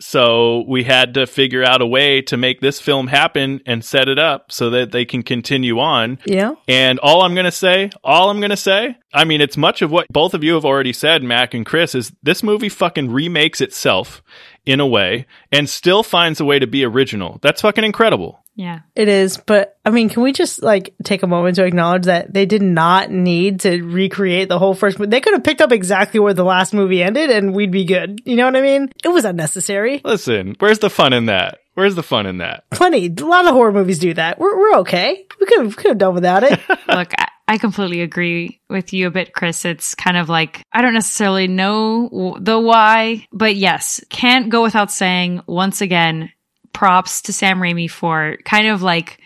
[0.03, 4.09] So we had to figure out a way to make this film happen and set
[4.09, 6.19] it up so that they can continue on.
[6.27, 6.59] Know?
[6.67, 9.81] And all I'm going to say, all I'm going to say, I mean, it's much
[9.81, 13.11] of what both of you have already said, Mac and Chris, is this movie fucking
[13.11, 14.21] remakes itself
[14.65, 17.39] in a way and still finds a way to be original.
[17.41, 18.42] That's fucking incredible.
[18.55, 18.81] Yeah.
[18.95, 22.33] It is, but I mean, can we just like take a moment to acknowledge that
[22.33, 25.09] they did not need to recreate the whole first movie?
[25.09, 28.21] They could have picked up exactly where the last movie ended and we'd be good.
[28.25, 28.91] You know what I mean?
[29.03, 30.01] It was unnecessary.
[30.03, 31.59] Listen, where's the fun in that?
[31.73, 32.69] Where's the fun in that?
[32.69, 33.07] Plenty.
[33.07, 34.37] A lot of horror movies do that.
[34.37, 35.25] We're, we're okay.
[35.39, 36.59] We could have, could have done without it.
[36.87, 39.65] Look, I, I completely agree with you a bit, Chris.
[39.65, 44.61] It's kind of like, I don't necessarily know w- the why, but yes, can't go
[44.61, 46.31] without saying once again,
[46.73, 49.19] props to Sam Raimi for kind of like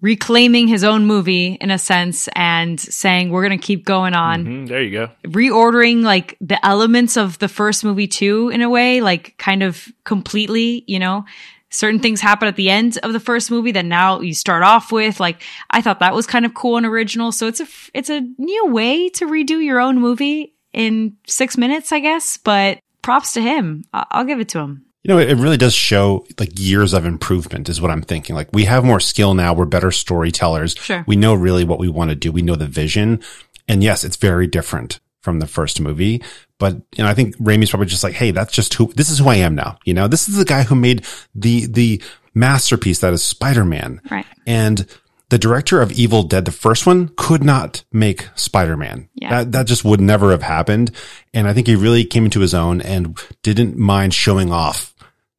[0.00, 4.44] reclaiming his own movie in a sense and saying, we're going to keep going on.
[4.44, 5.10] Mhm, there you go.
[5.26, 9.88] reordering like the elements of the first movie too in a way like kind of
[10.04, 11.24] completely you know?
[11.68, 14.92] Certain things happen at the end of the first movie that now you start off
[14.92, 17.32] with like i thought that was kind of cool and original.
[17.32, 21.90] So it's a it's a new way to redo your own movie in six minutes
[21.90, 23.84] i guess but props to him.
[23.92, 27.68] I'll give it to him You know, it really does show like years of improvement
[27.68, 28.34] is what I'm thinking.
[28.34, 29.54] Like we have more skill now.
[29.54, 30.74] We're better storytellers.
[30.74, 31.04] Sure.
[31.06, 32.32] We know really what we want to do.
[32.32, 33.20] We know the vision.
[33.68, 36.24] And yes, it's very different from the first movie.
[36.58, 39.20] But, you know, I think Raimi's probably just like, Hey, that's just who, this is
[39.20, 39.78] who I am now.
[39.84, 42.02] You know, this is the guy who made the, the
[42.34, 44.00] masterpiece that is Spider-Man.
[44.10, 44.88] right And
[45.28, 49.08] the director of Evil Dead, the first one, could not make Spider-Man.
[49.14, 49.30] Yeah.
[49.30, 50.90] That, that just would never have happened.
[51.32, 54.94] And I think he really came into his own and didn't mind showing off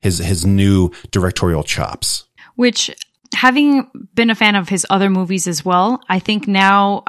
[0.07, 2.25] his, his new directorial chops.
[2.55, 2.89] which
[3.35, 7.03] having been a fan of his other movies as well, I think now,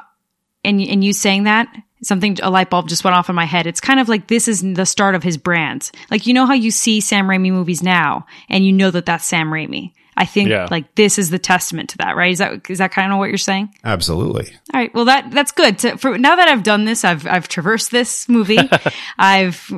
[0.63, 1.67] and and you saying that
[2.03, 3.65] something a light bulb just went off in my head.
[3.67, 5.91] It's kind of like this is the start of his brand.
[6.11, 9.25] Like you know how you see Sam Raimi movies now, and you know that that's
[9.25, 9.93] Sam Raimi.
[10.17, 10.67] I think Yeah.
[10.69, 12.31] like this is the testament to that, right?
[12.33, 13.73] Is that is that kind of what you're saying?
[13.85, 14.47] Absolutely.
[14.73, 14.93] All right.
[14.93, 15.79] Well, that that's good.
[15.79, 18.59] To, for now that I've done this, I've I've traversed this movie.
[19.17, 19.71] I've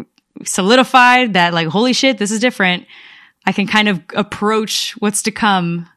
[0.43, 2.86] solidified that like holy shit, this is different.
[3.45, 5.89] I can kind of approach what's to come,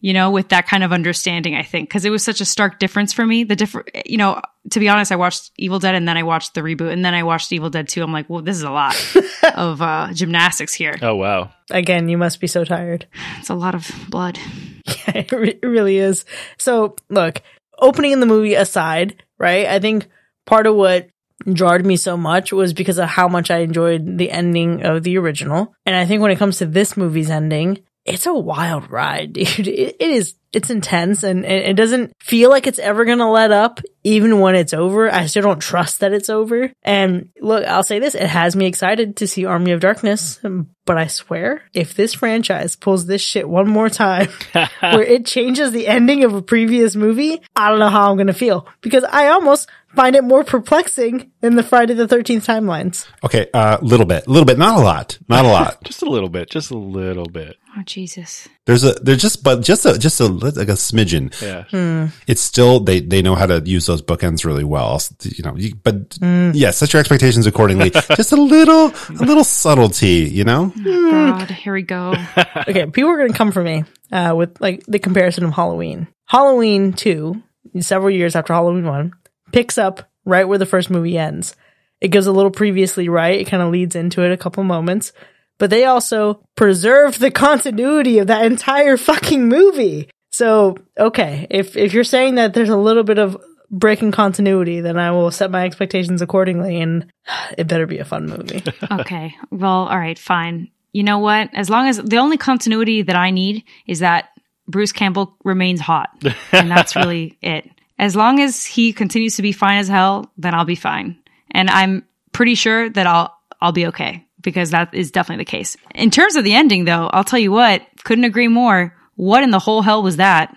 [0.00, 1.54] you know, with that kind of understanding.
[1.54, 3.44] I think because it was such a stark difference for me.
[3.44, 6.54] The different, you know, to be honest, I watched Evil Dead and then I watched
[6.54, 8.02] the reboot and then I watched Evil Dead 2.
[8.02, 8.94] I'm like, well, this is a lot
[9.54, 10.96] of uh, gymnastics here.
[11.02, 11.50] Oh wow.
[11.70, 13.06] Again, you must be so tired.
[13.38, 14.38] It's a lot of blood.
[14.86, 16.24] it re- it really is.
[16.58, 17.42] So, look,
[17.78, 19.66] opening in the movie aside, right?
[19.66, 20.08] I think
[20.46, 21.08] part of what
[21.52, 25.18] jarred me so much was because of how much I enjoyed the ending of the
[25.18, 25.74] original.
[25.84, 29.68] And I think when it comes to this movie's ending, it's a wild ride, dude.
[29.68, 33.26] It, it is, it's intense and it, it doesn't feel like it's ever going to
[33.26, 35.10] let up even when it's over.
[35.10, 36.70] I still don't trust that it's over.
[36.82, 40.38] And look, I'll say this, it has me excited to see Army of Darkness,
[40.84, 44.28] but I swear if this franchise pulls this shit one more time
[44.80, 48.26] where it changes the ending of a previous movie, I don't know how I'm going
[48.28, 53.06] to feel because I almost find it more perplexing than the Friday the 13th timelines.
[53.24, 53.48] Okay.
[53.54, 55.82] A uh, little bit, a little bit, not a lot, not a lot.
[55.84, 56.50] Just a little bit.
[56.50, 57.56] Just a little bit.
[57.76, 58.48] Oh Jesus!
[58.66, 61.34] There's a, there's just, but just a, just a, like a smidgen.
[61.42, 62.08] Yeah.
[62.28, 65.02] It's still, they, they know how to use those bookends really well.
[65.22, 67.90] You know, you, but yeah, set your expectations accordingly.
[68.16, 70.72] just a little, a little subtlety, you know?
[70.84, 72.14] God, here we go.
[72.68, 76.06] okay, people are going to come for me uh, with like the comparison of Halloween.
[76.26, 77.42] Halloween 2,
[77.80, 79.12] several years after Halloween 1,
[79.52, 81.56] picks up right where the first movie ends.
[82.00, 83.40] It goes a little previously right.
[83.40, 85.12] It kind of leads into it a couple moments.
[85.58, 90.10] But they also preserved the continuity of that entire fucking movie.
[90.32, 93.36] So, okay, if if you're saying that there's a little bit of
[93.70, 97.10] breaking continuity, then I will set my expectations accordingly and
[97.58, 98.62] it better be a fun movie.
[98.90, 99.34] okay.
[99.50, 100.70] Well, all right, fine.
[100.92, 101.50] you know what?
[101.54, 104.30] As long as the only continuity that I need is that
[104.66, 106.10] Bruce Campbell remains hot.
[106.52, 107.68] And that's really it.
[107.98, 111.18] As long as he continues to be fine as hell, then I'll be fine.
[111.50, 115.76] And I'm pretty sure that I'll I'll be okay because that is definitely the case.
[115.94, 118.94] In terms of the ending though, I'll tell you what, couldn't agree more.
[119.16, 120.54] What in the whole hell was that?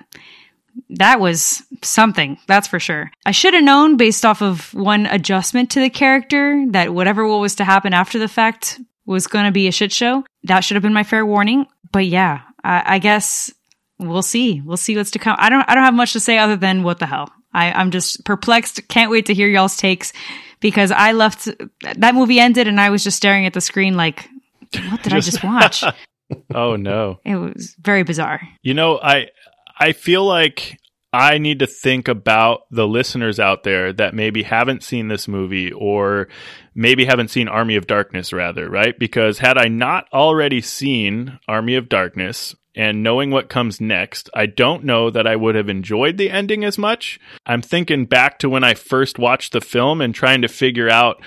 [0.90, 3.12] That was something, that's for sure.
[3.26, 7.56] I should have known based off of one adjustment to the character that whatever was
[7.56, 10.24] to happen after the fact was going to be a shit show.
[10.44, 11.66] That should have been my fair warning.
[11.92, 13.52] But yeah, I, I guess
[14.00, 14.62] we'll see.
[14.62, 15.36] We'll see what's to come.
[15.40, 15.68] I don't.
[15.70, 17.32] I don't have much to say other than what the hell.
[17.54, 18.88] I, I'm just perplexed.
[18.88, 20.14] Can't wait to hear y'all's takes
[20.60, 21.48] because I left
[21.82, 24.30] that movie ended and I was just staring at the screen like,
[24.90, 25.84] what did I just watch?
[26.54, 28.42] oh no, it was very bizarre.
[28.62, 29.28] You know, I
[29.80, 30.78] I feel like
[31.14, 35.72] I need to think about the listeners out there that maybe haven't seen this movie
[35.72, 36.28] or
[36.76, 38.98] maybe haven't seen Army of Darkness, rather, right?
[38.98, 44.46] Because had I not already seen Army of Darkness, and knowing what comes next, I
[44.46, 47.20] don't know that I would have enjoyed the ending as much.
[47.44, 51.20] I'm thinking back to when I first watched the film and trying to figure out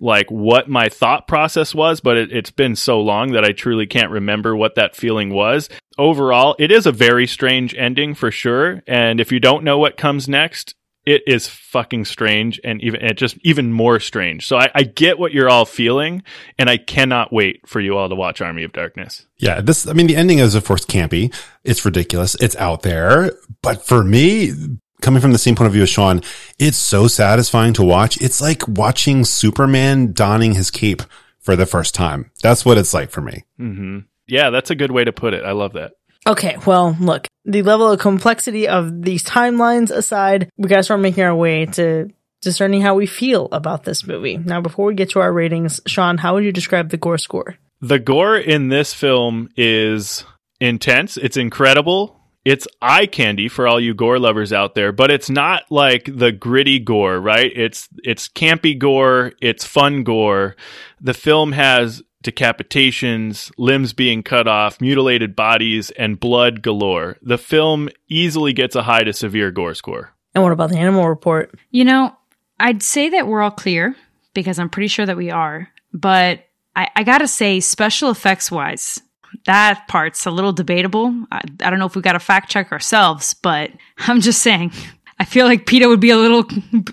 [0.00, 3.86] like what my thought process was, but it, has been so long that I truly
[3.86, 5.68] can't remember what that feeling was.
[5.98, 8.82] Overall, it is a very strange ending for sure.
[8.86, 10.74] And if you don't know what comes next,
[11.06, 14.46] it is fucking strange and even it just even more strange.
[14.46, 16.22] So I, I, get what you're all feeling,
[16.58, 19.26] and I cannot wait for you all to watch Army of Darkness.
[19.38, 21.34] Yeah, this I mean the ending is of course campy.
[21.64, 22.34] It's ridiculous.
[22.36, 23.32] It's out there.
[23.62, 24.52] But for me,
[25.00, 26.22] coming from the same point of view as Sean,
[26.58, 28.20] it's so satisfying to watch.
[28.20, 31.02] It's like watching Superman donning his cape
[31.38, 32.30] for the first time.
[32.42, 33.44] That's what it's like for me.
[33.58, 34.00] Mm-hmm.
[34.26, 35.44] Yeah, that's a good way to put it.
[35.44, 35.92] I love that.
[36.26, 41.24] Okay, well, look, the level of complexity of these timelines aside, we gotta start making
[41.24, 42.10] our way to
[42.42, 44.36] discerning how we feel about this movie.
[44.36, 47.56] Now, before we get to our ratings, Sean, how would you describe the gore score?
[47.80, 50.24] The gore in this film is
[50.60, 51.16] intense.
[51.16, 52.16] It's incredible.
[52.44, 56.32] It's eye candy for all you gore lovers out there, but it's not like the
[56.32, 57.52] gritty gore, right?
[57.54, 60.56] It's it's campy gore, it's fun gore.
[61.02, 67.16] The film has decapitations, limbs being cut off, mutilated bodies, and blood galore.
[67.22, 70.12] The film easily gets a high to severe gore score.
[70.34, 71.54] And what about the animal report?
[71.70, 72.16] You know,
[72.58, 73.96] I'd say that we're all clear
[74.34, 75.68] because I'm pretty sure that we are.
[75.92, 76.44] But
[76.76, 79.00] I, I gotta say, special effects wise,
[79.46, 81.26] that part's a little debatable.
[81.32, 84.72] I, I don't know if we got to fact check ourselves, but I'm just saying
[85.20, 86.46] I feel like PETA would be a little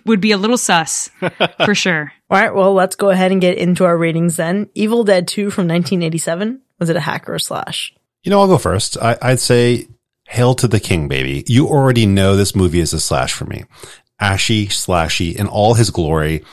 [0.05, 1.09] would be a little sus
[1.65, 2.11] for sure.
[2.29, 4.69] All right, well, let's go ahead and get into our ratings then.
[4.75, 6.61] Evil Dead 2 from 1987.
[6.77, 7.93] Was it a hack or a slash?
[8.23, 8.97] You know, I'll go first.
[8.97, 9.87] I, I'd say
[10.27, 11.45] Hail to the King, baby.
[11.47, 13.63] You already know this movie is a slash for me.
[14.19, 16.43] Ashy, slashy, in all his glory.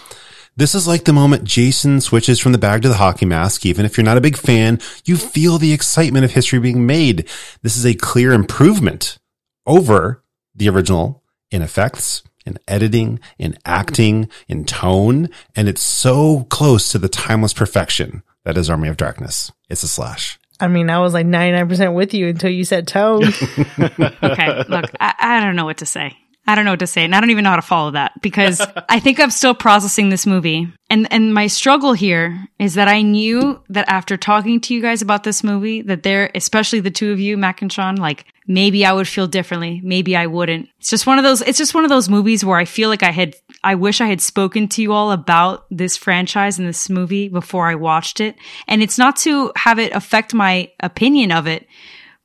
[0.57, 3.67] This is like the moment Jason switches from the bag to the hockey mask.
[3.67, 7.29] Even if you're not a big fan, you feel the excitement of history being made.
[7.63, 9.19] This is a clear improvement
[9.67, 10.23] over
[10.55, 16.99] the original in effects, in editing, in acting, in tone, and it's so close to
[16.99, 19.53] the timeless perfection that is Army of Darkness.
[19.69, 20.39] It's a slash.
[20.61, 23.25] I mean, I was like 99% with you until you said tone.
[23.79, 26.17] okay, look, I, I don't know what to say.
[26.47, 28.21] I don't know what to say, and I don't even know how to follow that
[28.21, 30.71] because I think I'm still processing this movie.
[30.91, 35.01] And and my struggle here is that I knew that after talking to you guys
[35.01, 38.85] about this movie, that there, especially the two of you, Mac and Sean, like maybe
[38.85, 40.69] I would feel differently, maybe I wouldn't.
[40.79, 41.41] It's just one of those.
[41.41, 43.37] It's just one of those movies where I feel like I had.
[43.63, 47.69] I wish I had spoken to you all about this franchise and this movie before
[47.69, 48.37] I watched it.
[48.69, 51.67] And it's not to have it affect my opinion of it,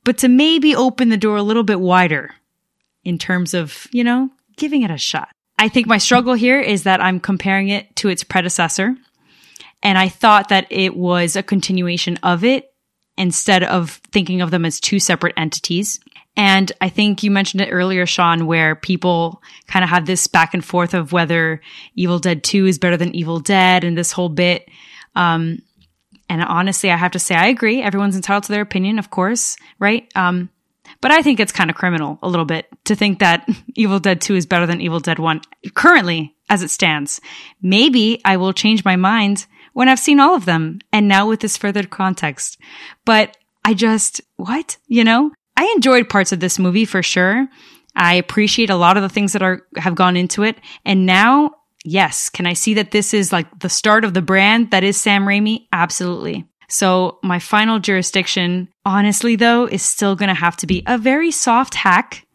[0.04, 2.34] but to maybe open the door a little bit wider
[3.04, 5.30] in terms of, you know, giving it a shot.
[5.58, 8.96] I think my struggle here is that I'm comparing it to its predecessor.
[9.82, 12.72] And I thought that it was a continuation of it
[13.16, 16.00] instead of thinking of them as two separate entities.
[16.36, 20.54] And I think you mentioned it earlier, Sean, where people kind of have this back
[20.54, 21.60] and forth of whether
[21.94, 24.68] Evil Dead 2 is better than Evil Dead and this whole bit.
[25.14, 25.58] Um,
[26.28, 27.82] and honestly, I have to say, I agree.
[27.82, 30.08] Everyone's entitled to their opinion, of course, right?
[30.14, 30.48] Um,
[31.00, 34.20] but I think it's kind of criminal a little bit to think that Evil Dead
[34.20, 35.40] 2 is better than Evil Dead 1
[35.74, 37.20] currently as it stands.
[37.62, 41.40] Maybe I will change my mind when I've seen all of them and now with
[41.40, 42.58] this further context.
[43.04, 44.76] But I just, what?
[44.86, 47.48] You know, I enjoyed parts of this movie for sure.
[47.94, 50.56] I appreciate a lot of the things that are, have gone into it.
[50.84, 51.52] And now,
[51.84, 55.00] yes, can I see that this is like the start of the brand that is
[55.00, 55.66] Sam Raimi?
[55.72, 56.46] Absolutely.
[56.70, 61.30] So my final jurisdiction, honestly though, is still going to have to be a very
[61.30, 62.26] soft hack.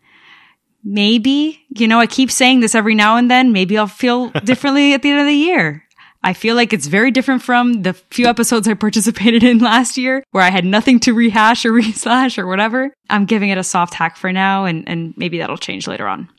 [0.84, 3.52] Maybe, you know, I keep saying this every now and then.
[3.52, 5.84] Maybe I'll feel differently at the end of the year.
[6.22, 10.24] I feel like it's very different from the few episodes I participated in last year
[10.32, 12.94] where I had nothing to rehash or reslash or whatever.
[13.10, 16.30] I'm giving it a soft hack for now and, and maybe that'll change later on.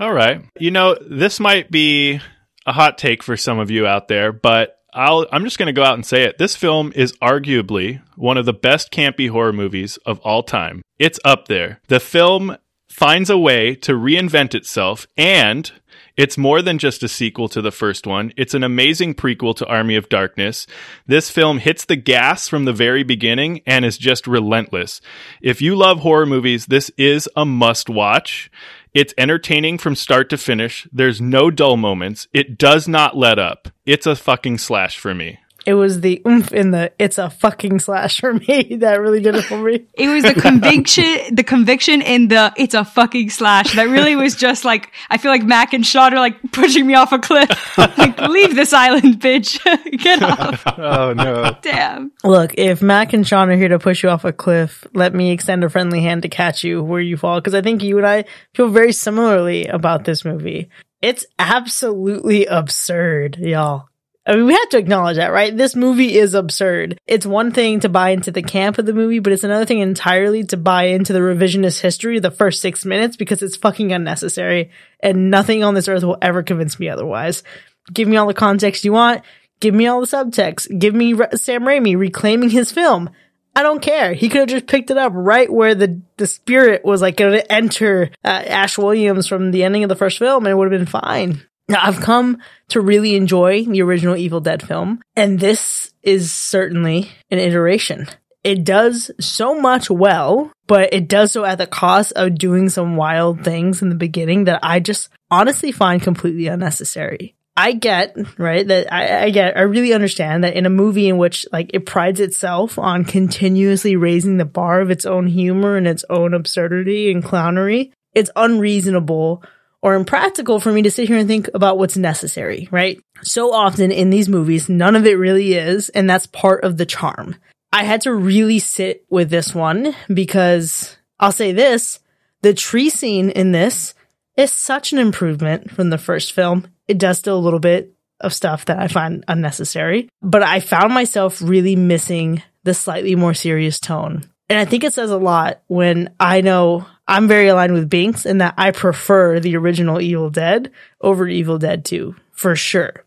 [0.00, 0.44] All right.
[0.58, 2.20] You know, this might be
[2.66, 5.72] a hot take for some of you out there, but I'll, I'm just going to
[5.72, 6.38] go out and say it.
[6.38, 10.82] This film is arguably one of the best campy horror movies of all time.
[10.98, 11.80] It's up there.
[11.88, 12.56] The film
[12.88, 15.70] finds a way to reinvent itself and
[16.18, 18.32] it's more than just a sequel to the first one.
[18.36, 20.66] It's an amazing prequel to Army of Darkness.
[21.06, 25.00] This film hits the gas from the very beginning and is just relentless.
[25.40, 28.50] If you love horror movies, this is a must watch.
[28.94, 30.88] It's entertaining from start to finish.
[30.92, 32.26] There's no dull moments.
[32.32, 33.68] It does not let up.
[33.84, 35.38] It's a fucking slash for me.
[35.68, 39.34] It was the oomph in the it's a fucking slash for me that really did
[39.34, 39.84] it for me.
[39.92, 44.34] It was the conviction, the conviction in the it's a fucking slash that really was
[44.34, 47.50] just like I feel like Mac and Sean are like pushing me off a cliff.
[47.98, 49.62] like leave this island, bitch.
[50.02, 50.64] Get off.
[50.78, 51.54] Oh no.
[51.60, 52.12] Damn.
[52.24, 55.32] Look, if Mac and Sean are here to push you off a cliff, let me
[55.32, 58.06] extend a friendly hand to catch you where you fall because I think you and
[58.06, 60.70] I feel very similarly about this movie.
[61.02, 63.88] It's absolutely absurd, y'all.
[64.28, 65.56] I mean, we have to acknowledge that, right?
[65.56, 67.00] This movie is absurd.
[67.06, 69.78] It's one thing to buy into the camp of the movie, but it's another thing
[69.78, 73.90] entirely to buy into the revisionist history of the first six minutes because it's fucking
[73.90, 77.42] unnecessary and nothing on this earth will ever convince me otherwise.
[77.90, 79.22] Give me all the context you want.
[79.60, 80.78] Give me all the subtext.
[80.78, 83.08] Give me Re- Sam Raimi reclaiming his film.
[83.56, 84.12] I don't care.
[84.12, 87.32] He could have just picked it up right where the, the spirit was like going
[87.32, 90.70] to enter uh, Ash Williams from the ending of the first film and it would
[90.70, 91.47] have been fine.
[91.68, 97.10] Now, I've come to really enjoy the original Evil Dead film, and this is certainly
[97.30, 98.08] an iteration.
[98.42, 102.96] It does so much well, but it does so at the cost of doing some
[102.96, 107.34] wild things in the beginning that I just honestly find completely unnecessary.
[107.54, 111.18] I get, right, that I, I get, I really understand that in a movie in
[111.18, 115.88] which like it prides itself on continuously raising the bar of its own humor and
[115.88, 119.42] its own absurdity and clownery, it's unreasonable
[119.82, 123.00] or impractical for me to sit here and think about what's necessary, right?
[123.22, 126.86] So often in these movies, none of it really is, and that's part of the
[126.86, 127.36] charm.
[127.72, 132.00] I had to really sit with this one because I'll say this,
[132.42, 133.94] the tree scene in this
[134.36, 136.68] is such an improvement from the first film.
[136.86, 140.94] It does still a little bit of stuff that I find unnecessary, but I found
[140.94, 144.24] myself really missing the slightly more serious tone.
[144.48, 148.26] And I think it says a lot when I know I'm very aligned with Binks
[148.26, 153.04] in that I prefer the original Evil Dead over Evil Dead 2, for sure.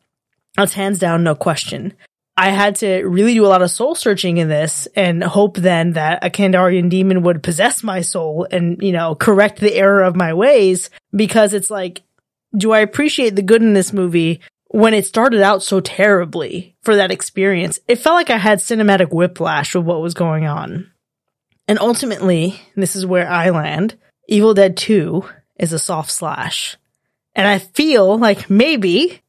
[0.57, 1.93] That's hands down, no question.
[2.35, 5.93] I had to really do a lot of soul searching in this and hope then
[5.93, 10.15] that a Kandarian demon would possess my soul and, you know, correct the error of
[10.15, 12.01] my ways because it's like,
[12.57, 16.95] do I appreciate the good in this movie when it started out so terribly for
[16.95, 17.79] that experience?
[17.87, 20.91] It felt like I had cinematic whiplash of what was going on.
[21.71, 23.95] And ultimately, this is where I land.
[24.27, 25.23] Evil Dead 2
[25.57, 26.75] is a soft slash.
[27.33, 29.21] And I feel like maybe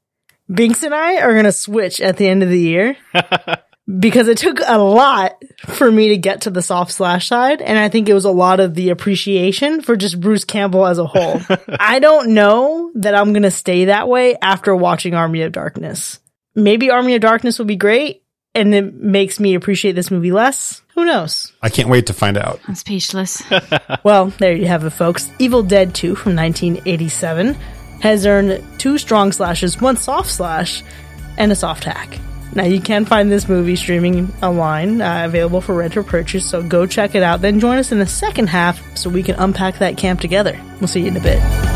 [0.52, 2.96] Binks and I are going to switch at the end of the year
[4.00, 7.62] because it took a lot for me to get to the soft slash side.
[7.62, 10.98] And I think it was a lot of the appreciation for just Bruce Campbell as
[10.98, 11.40] a whole.
[11.68, 16.18] I don't know that I'm going to stay that way after watching Army of Darkness.
[16.56, 20.81] Maybe Army of Darkness will be great and it makes me appreciate this movie less.
[20.94, 21.52] Who knows?
[21.62, 22.60] I can't wait to find out.
[22.68, 23.42] I'm speechless.
[24.04, 25.30] Well, there you have it, folks.
[25.38, 27.54] Evil Dead 2 from 1987
[28.00, 30.82] has earned two strong slashes, one soft slash,
[31.38, 32.18] and a soft hack.
[32.54, 36.62] Now, you can find this movie streaming online, uh, available for rent or purchase, so
[36.62, 37.42] go check it out.
[37.42, 40.60] Then join us in the second half so we can unpack that camp together.
[40.80, 41.71] We'll see you in a bit.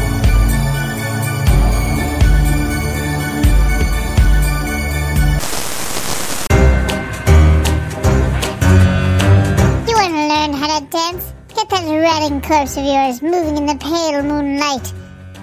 [11.69, 14.93] Get that ratting corpse of yours moving in the pale moonlight.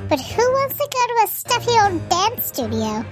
[0.08, 3.04] But who wants to go to a stuffy old dance studio?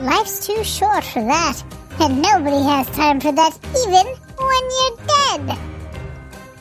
[0.00, 1.62] Life's too short for that,
[2.00, 4.06] and nobody has time for that even
[4.38, 5.58] when you're dead.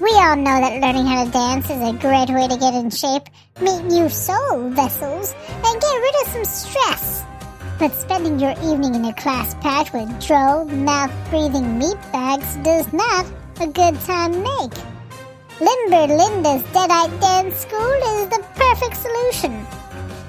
[0.02, 2.90] We all know that learning how to dance is a great way to get in
[2.90, 3.30] shape,
[3.62, 7.24] meet new soul vessels, and get rid of some stress.
[7.80, 13.26] But spending your evening in a class packed with droll, mouth-breathing meatbags does not
[13.62, 14.93] a good time make.
[15.62, 19.64] Limber Linda's Deadite Dance School is the perfect solution.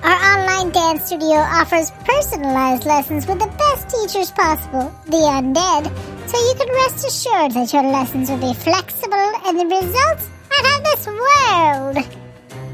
[0.03, 5.85] Our online dance studio offers personalized lessons with the best teachers possible, the undead,
[6.29, 10.67] so you can rest assured that your lessons will be flexible and the results out
[10.77, 11.97] of this world.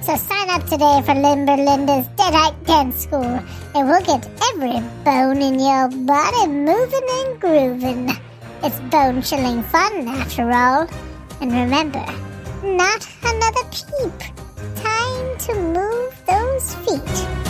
[0.02, 3.40] So sign up today for Limber Linda's Deadite Dance School,
[3.76, 8.10] and we'll get every bone in your body moving and grooving.
[8.64, 10.88] It's bone chilling fun, after all.
[11.40, 12.04] And remember,
[12.62, 14.18] not another peep.
[14.76, 17.40] Time to move those feet.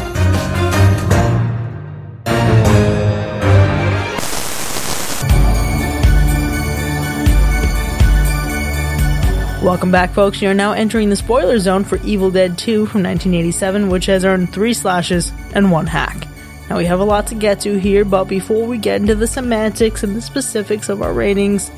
[9.63, 10.41] Welcome back, folks.
[10.41, 14.53] You're now entering the spoiler zone for Evil Dead 2 from 1987, which has earned
[14.53, 16.27] three slashes and one hack.
[16.71, 19.27] Now, we have a lot to get to here, but before we get into the
[19.27, 21.71] semantics and the specifics of our ratings,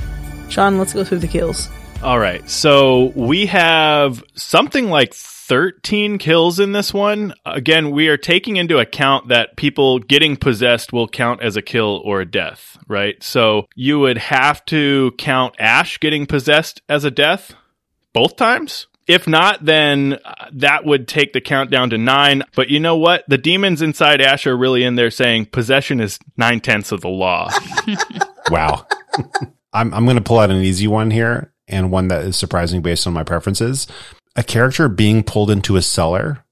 [0.49, 1.70] Sean, let's go through the kills.
[2.03, 2.49] All right.
[2.51, 7.33] So we have something like 13 kills in this one.
[7.47, 12.03] Again, we are taking into account that people getting possessed will count as a kill
[12.05, 13.23] or a death, right?
[13.23, 17.55] So you would have to count Ash getting possessed as a death
[18.13, 18.89] both times.
[19.07, 22.43] If not, then uh, that would take the count down to nine.
[22.57, 23.25] But you know what?
[23.29, 27.09] The demons inside Ash are really in there saying possession is nine tenths of the
[27.09, 27.49] law.
[28.51, 28.87] Wow.
[29.73, 32.83] I'm I'm going to pull out an easy one here and one that is surprising
[32.83, 33.87] based on my preferences.
[34.37, 36.45] A character being pulled into a cellar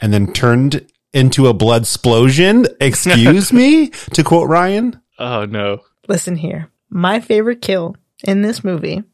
[0.00, 2.66] and then turned into a blood explosion.
[2.80, 5.00] Excuse me, to quote Ryan.
[5.18, 5.80] oh no.
[6.08, 6.70] Listen here.
[6.88, 9.04] My favorite kill in this movie,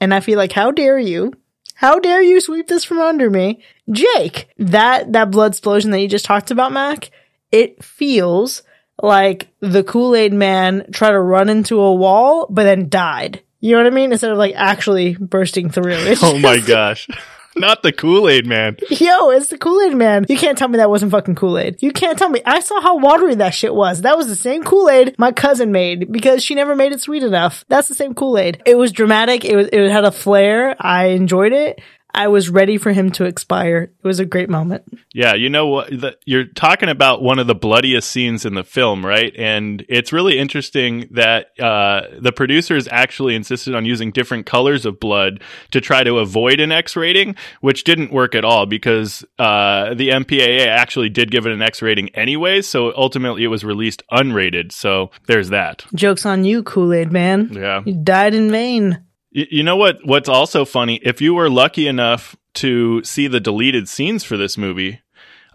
[0.00, 1.32] and I feel like, how dare you?
[1.74, 3.60] How dare you sweep this from under me?
[3.90, 7.10] Jake, that, that blood explosion that you just talked about, Mac,
[7.50, 8.62] it feels
[9.02, 13.42] like the Kool-Aid man tried to run into a wall, but then died.
[13.64, 14.12] You know what I mean?
[14.12, 15.92] Instead of like actually bursting through.
[15.94, 17.08] It's Oh my just- gosh.
[17.56, 18.76] Not the Kool Aid man.
[18.90, 20.26] Yo, it's the Kool-Aid man.
[20.28, 21.84] You can't tell me that wasn't fucking Kool-Aid.
[21.84, 22.42] You can't tell me.
[22.44, 24.00] I saw how watery that shit was.
[24.02, 27.64] That was the same Kool-Aid my cousin made because she never made it sweet enough.
[27.68, 28.60] That's the same Kool-Aid.
[28.66, 29.44] It was dramatic.
[29.44, 30.74] It was, it had a flair.
[30.80, 31.80] I enjoyed it.
[32.14, 33.90] I was ready for him to expire.
[34.02, 34.84] It was a great moment.
[35.12, 35.90] Yeah, you know what?
[35.90, 39.34] The, you're talking about one of the bloodiest scenes in the film, right?
[39.36, 45.00] And it's really interesting that uh, the producers actually insisted on using different colors of
[45.00, 45.42] blood
[45.72, 50.10] to try to avoid an X rating, which didn't work at all because uh, the
[50.10, 52.62] MPAA actually did give it an X rating anyway.
[52.62, 54.70] So ultimately, it was released unrated.
[54.70, 55.84] So there's that.
[55.94, 57.50] Joke's on you, Kool-Aid man.
[57.52, 57.82] Yeah.
[57.84, 59.04] You died in vain.
[59.34, 59.98] Y- You know what?
[60.04, 61.00] What's also funny?
[61.02, 65.00] If you were lucky enough to see the deleted scenes for this movie,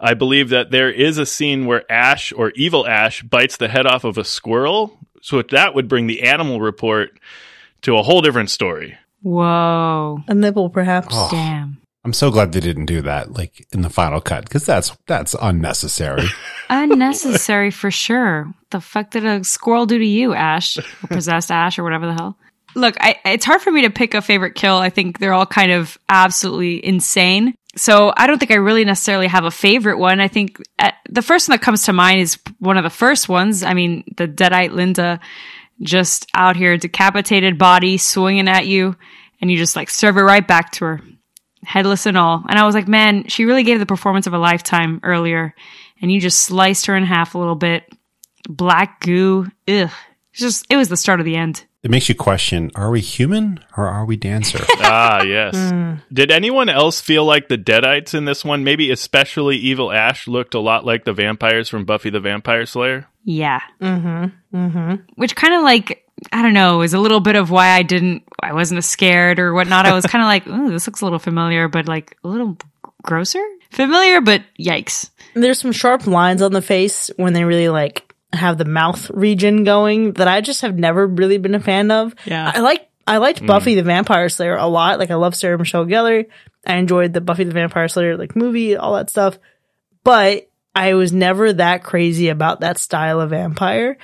[0.00, 3.86] I believe that there is a scene where Ash or Evil Ash bites the head
[3.86, 4.98] off of a squirrel.
[5.22, 7.18] So that would bring the animal report
[7.82, 8.96] to a whole different story.
[9.22, 10.18] Whoa.
[10.28, 11.08] A nipple, perhaps.
[11.12, 11.28] Oh.
[11.30, 11.76] Damn.
[12.02, 15.34] I'm so glad they didn't do that, like in the final cut, because that's that's
[15.42, 16.24] unnecessary.
[16.70, 18.52] Unnecessary for sure.
[18.70, 20.78] The fuck did a squirrel do to you, Ash?
[20.78, 22.38] Or possessed Ash or whatever the hell?
[22.74, 24.76] Look, I, it's hard for me to pick a favorite kill.
[24.76, 27.54] I think they're all kind of absolutely insane.
[27.76, 30.20] So I don't think I really necessarily have a favorite one.
[30.20, 33.28] I think uh, the first one that comes to mind is one of the first
[33.28, 33.62] ones.
[33.62, 35.20] I mean, the Deadite Linda
[35.80, 38.96] just out here, decapitated body swinging at you,
[39.40, 41.00] and you just like serve it right back to her,
[41.64, 42.44] headless and all.
[42.48, 45.54] And I was like, man, she really gave the performance of a lifetime earlier,
[46.02, 47.84] and you just sliced her in half a little bit.
[48.48, 49.90] Black goo, ugh.
[50.32, 51.64] Just it was the start of the end.
[51.82, 54.58] It makes you question: Are we human or are we dancer?
[54.80, 55.54] ah, yes.
[56.12, 60.54] Did anyone else feel like the Deadites in this one, maybe especially Evil Ash, looked
[60.54, 63.08] a lot like the vampires from Buffy the Vampire Slayer?
[63.24, 63.60] Yeah.
[63.80, 64.56] Mm-hmm.
[64.56, 64.94] Mm-hmm.
[65.16, 68.24] Which kind of like I don't know is a little bit of why I didn't
[68.42, 69.86] I wasn't as scared or whatnot.
[69.86, 72.58] I was kind of like, oh, this looks a little familiar, but like a little
[73.02, 73.44] grosser.
[73.70, 75.10] Familiar, but yikes.
[75.34, 79.64] There's some sharp lines on the face when they really like have the mouth region
[79.64, 82.14] going that I just have never really been a fan of.
[82.24, 82.50] Yeah.
[82.54, 83.46] I like I liked mm.
[83.46, 84.98] Buffy the Vampire Slayer a lot.
[84.98, 86.26] Like I love Sarah Michelle Gellar.
[86.66, 89.38] I enjoyed the Buffy the Vampire Slayer like movie, all that stuff.
[90.04, 93.98] But I was never that crazy about that style of vampire.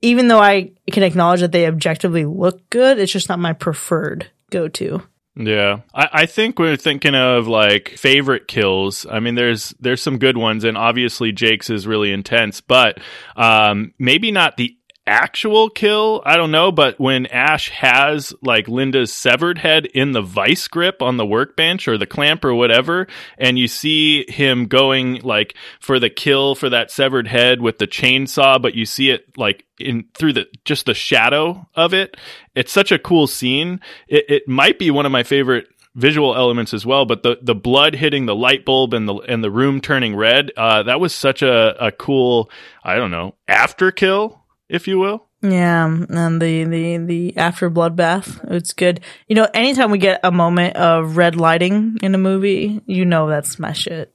[0.00, 4.30] Even though I can acknowledge that they objectively look good, it's just not my preferred
[4.50, 5.02] go to.
[5.34, 9.06] Yeah, I, I think we're thinking of like favorite kills.
[9.10, 12.98] I mean, there's there's some good ones, and obviously Jake's is really intense, but
[13.34, 14.76] um, maybe not the
[15.06, 16.22] actual kill.
[16.24, 21.02] I don't know, but when Ash has like Linda's severed head in the vice grip
[21.02, 23.06] on the workbench or the clamp or whatever,
[23.38, 27.86] and you see him going like for the kill for that severed head with the
[27.86, 32.16] chainsaw, but you see it like in through the just the shadow of it.
[32.54, 33.80] It's such a cool scene.
[34.08, 37.54] It, it might be one of my favorite visual elements as well but the the
[37.54, 41.14] blood hitting the light bulb and the and the room turning red uh that was
[41.14, 42.50] such a a cool
[42.82, 44.41] i don't know after kill
[44.72, 49.00] if you will Yeah, and the the the after bloodbath, it's good.
[49.28, 53.28] You know, anytime we get a moment of red lighting in a movie, you know
[53.28, 54.14] that's my shit.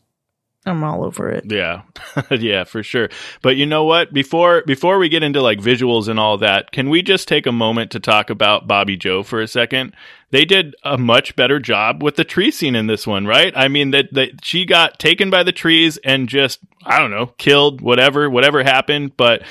[0.67, 1.45] I'm all over it.
[1.49, 1.83] Yeah.
[2.31, 3.09] yeah, for sure.
[3.41, 4.13] But you know what?
[4.13, 7.51] Before before we get into like visuals and all that, can we just take a
[7.51, 9.95] moment to talk about Bobby Joe for a second?
[10.31, 13.53] They did a much better job with the tree scene in this one, right?
[13.55, 17.27] I mean that that she got taken by the trees and just I don't know,
[17.37, 19.43] killed, whatever, whatever happened, but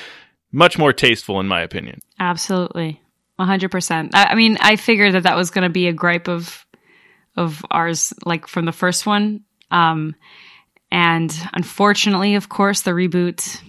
[0.51, 1.99] much more tasteful in my opinion.
[2.19, 3.01] Absolutely.
[3.39, 4.11] 100%.
[4.13, 6.63] I, I mean, I figured that that was going to be a gripe of
[7.35, 9.41] of ours like from the first one.
[9.69, 10.15] Um
[10.91, 13.61] and unfortunately, of course, the reboot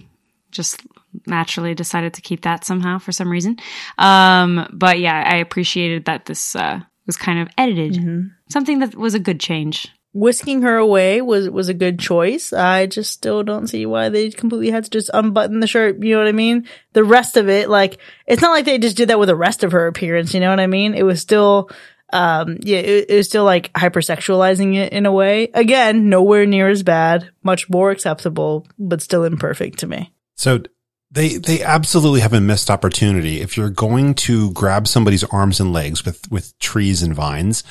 [0.51, 0.81] just
[1.25, 3.57] naturally decided to keep that somehow for some reason.
[3.97, 7.93] Um, but yeah, I appreciated that this uh, was kind of edited.
[7.93, 8.27] Mm-hmm.
[8.49, 9.93] Something that was a good change.
[10.13, 12.51] Whisking her away was was a good choice.
[12.51, 16.01] I just still don't see why they completely had to just unbutton the shirt.
[16.01, 16.67] You know what I mean?
[16.93, 19.63] The rest of it, like, it's not like they just did that with the rest
[19.63, 20.33] of her appearance.
[20.33, 20.95] You know what I mean?
[20.95, 21.69] It was still
[22.11, 26.67] um yeah it, it was still like hypersexualizing it in a way again nowhere near
[26.67, 30.63] as bad much more acceptable but still imperfect to me So
[31.11, 33.41] they they absolutely have a missed opportunity.
[33.41, 37.63] If you're going to grab somebody's arms and legs with with trees and vines,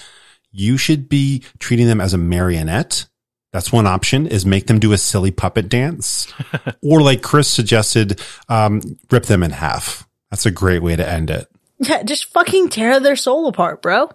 [0.59, 3.06] you should be treating them as a marionette.
[3.52, 6.32] That's one option is make them do a silly puppet dance.
[6.82, 8.80] or like Chris suggested, um,
[9.11, 10.06] rip them in half.
[10.30, 11.48] That's a great way to end it.
[11.78, 14.11] yeah just fucking tear their soul apart bro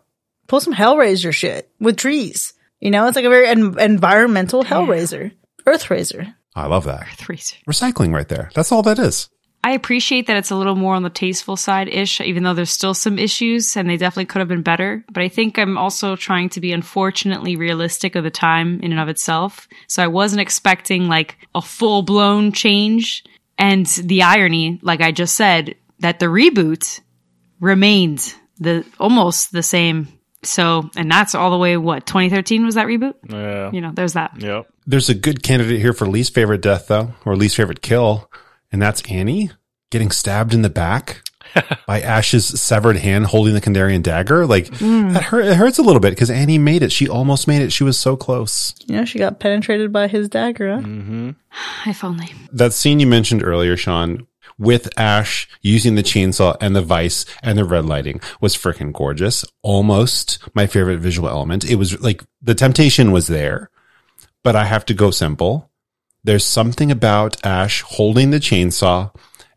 [0.48, 5.32] pull some hellraiser shit with trees you know it's like a very en- environmental hellraiser
[5.66, 7.08] earthraiser I love that.
[7.18, 7.38] Three.
[7.68, 8.52] Recycling right there.
[8.54, 9.28] That's all that is.
[9.66, 12.70] I appreciate that it's a little more on the tasteful side ish, even though there's
[12.70, 15.06] still some issues and they definitely could have been better.
[15.10, 19.00] But I think I'm also trying to be unfortunately realistic of the time in and
[19.00, 19.70] of itself.
[19.88, 23.24] So I wasn't expecting like a full blown change.
[23.58, 27.00] And the irony, like I just said, that the reboot
[27.62, 30.10] remained the almost the same.
[30.44, 33.14] So, and that's all the way, what, 2013 was that reboot?
[33.30, 33.72] Yeah.
[33.72, 34.42] You know, there's that.
[34.42, 34.68] Yep.
[34.86, 38.30] There's a good candidate here for least favorite death though, or least favorite kill,
[38.74, 39.52] and that's Annie
[39.92, 41.22] getting stabbed in the back
[41.88, 44.46] by Ash's severed hand holding the Kandarian dagger.
[44.46, 45.14] Like mm.
[45.14, 46.92] that hurt, it hurts a little bit because Annie made it.
[46.92, 47.72] She almost made it.
[47.72, 48.74] She was so close.
[48.86, 50.82] you know she got penetrated by his dagger huh?
[50.82, 51.30] Mm-hmm.
[51.90, 52.34] If only.
[52.52, 54.26] That scene you mentioned earlier, Sean,
[54.58, 59.46] with Ash using the chainsaw and the vice and the red lighting was freaking gorgeous.
[59.62, 61.70] Almost my favorite visual element.
[61.70, 63.70] It was like the temptation was there,
[64.44, 65.70] but I have to go simple.
[66.24, 69.14] There's something about Ash holding the chainsaw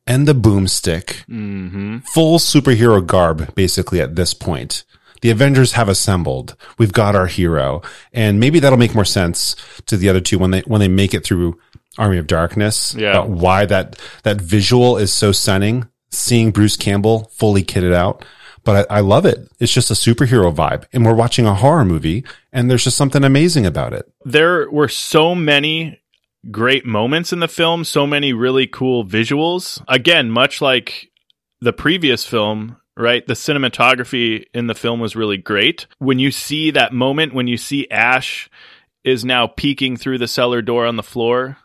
[0.07, 1.99] and the boomstick, mm-hmm.
[1.99, 4.85] full superhero garb, basically at this point.
[5.23, 6.57] The Avengers have assembled.
[6.79, 9.57] We've got our hero, and maybe that'll make more sense
[9.87, 11.59] to the other two when they when they make it through
[11.99, 12.95] Army of Darkness.
[12.95, 13.25] Yeah.
[13.25, 15.89] why that that visual is so stunning.
[16.11, 18.25] Seeing Bruce Campbell fully kitted out,
[18.65, 19.49] but I, I love it.
[19.59, 23.25] It's just a superhero vibe, and we're watching a horror movie, and there's just something
[23.25, 24.11] amazing about it.
[24.25, 26.01] there were so many
[26.51, 29.83] great moments in the film, so many really cool visuals.
[29.89, 31.11] Again, much like
[31.61, 33.27] the previous film, right?
[33.27, 35.87] The cinematography in the film was really great.
[35.99, 38.49] When you see that moment, when you see Ash
[39.05, 41.59] is now peeking through the cellar door on the floor,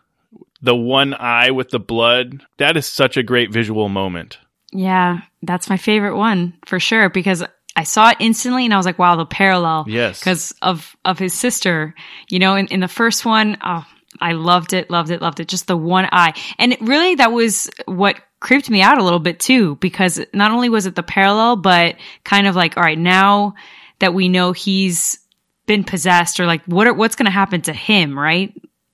[0.61, 4.37] the one eye with the blood, that is such a great visual moment.
[4.71, 7.43] Yeah, that's my favorite one for sure because
[7.75, 9.85] I saw it instantly and I was like, wow, the parallel.
[9.87, 10.19] Yes.
[10.19, 11.95] Because of, of his sister,
[12.29, 13.85] you know, in, in the first one, oh,
[14.19, 15.47] I loved it, loved it, loved it.
[15.47, 16.33] Just the one eye.
[16.57, 20.69] And really, that was what creeped me out a little bit too, because not only
[20.69, 23.53] was it the parallel, but kind of like, all right, now
[23.99, 25.19] that we know he's
[25.67, 28.53] been possessed or like what are, what's going to happen to him, right?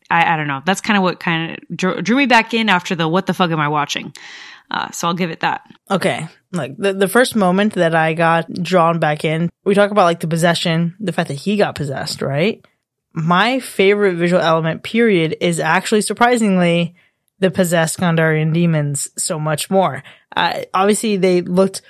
[0.10, 0.62] I, I don't know.
[0.66, 3.34] That's kind of what kind of drew, drew me back in after the what the
[3.34, 4.14] fuck am I watching?
[4.70, 5.62] Uh, so I'll give it that.
[5.90, 6.28] Okay.
[6.52, 10.20] Like the, the first moment that I got drawn back in, we talk about like
[10.20, 12.66] the possession, the fact that he got possessed, right?
[13.18, 16.96] My favorite visual element, period, is actually surprisingly
[17.40, 20.04] the possessed Kandarian demons so much more.
[20.36, 21.82] Uh, obviously, they looked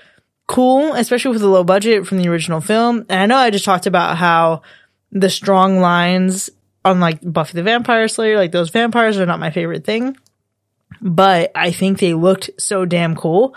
[0.47, 3.05] cool, especially with the low budget from the original film.
[3.09, 4.61] And I know I just talked about how
[5.11, 6.49] the strong lines
[6.85, 10.15] on like Buffy the Vampire Slayer, like those vampires are not my favorite thing
[11.01, 13.55] but I think they looked so damn cool.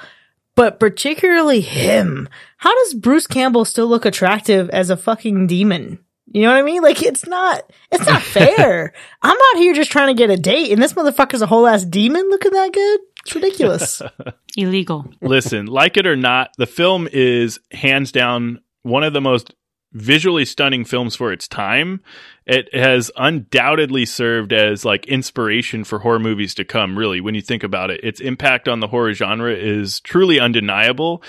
[0.56, 2.28] But particularly him.
[2.58, 6.00] How does Bruce Campbell still look attractive as a fucking demon?
[6.30, 6.82] You know what I mean?
[6.82, 8.92] Like it's not, it's not fair.
[9.22, 11.84] I'm out here just trying to get a date and this motherfucker's a whole ass
[11.84, 13.00] demon looking that good.
[13.24, 14.02] It's ridiculous.
[14.56, 15.10] Illegal.
[15.20, 19.54] Listen, like it or not, the film is hands down one of the most
[19.92, 22.00] visually stunning films for its time,
[22.46, 26.98] it has undoubtedly served as like inspiration for horror movies to come.
[26.98, 31.22] Really, when you think about it, its impact on the horror genre is truly undeniable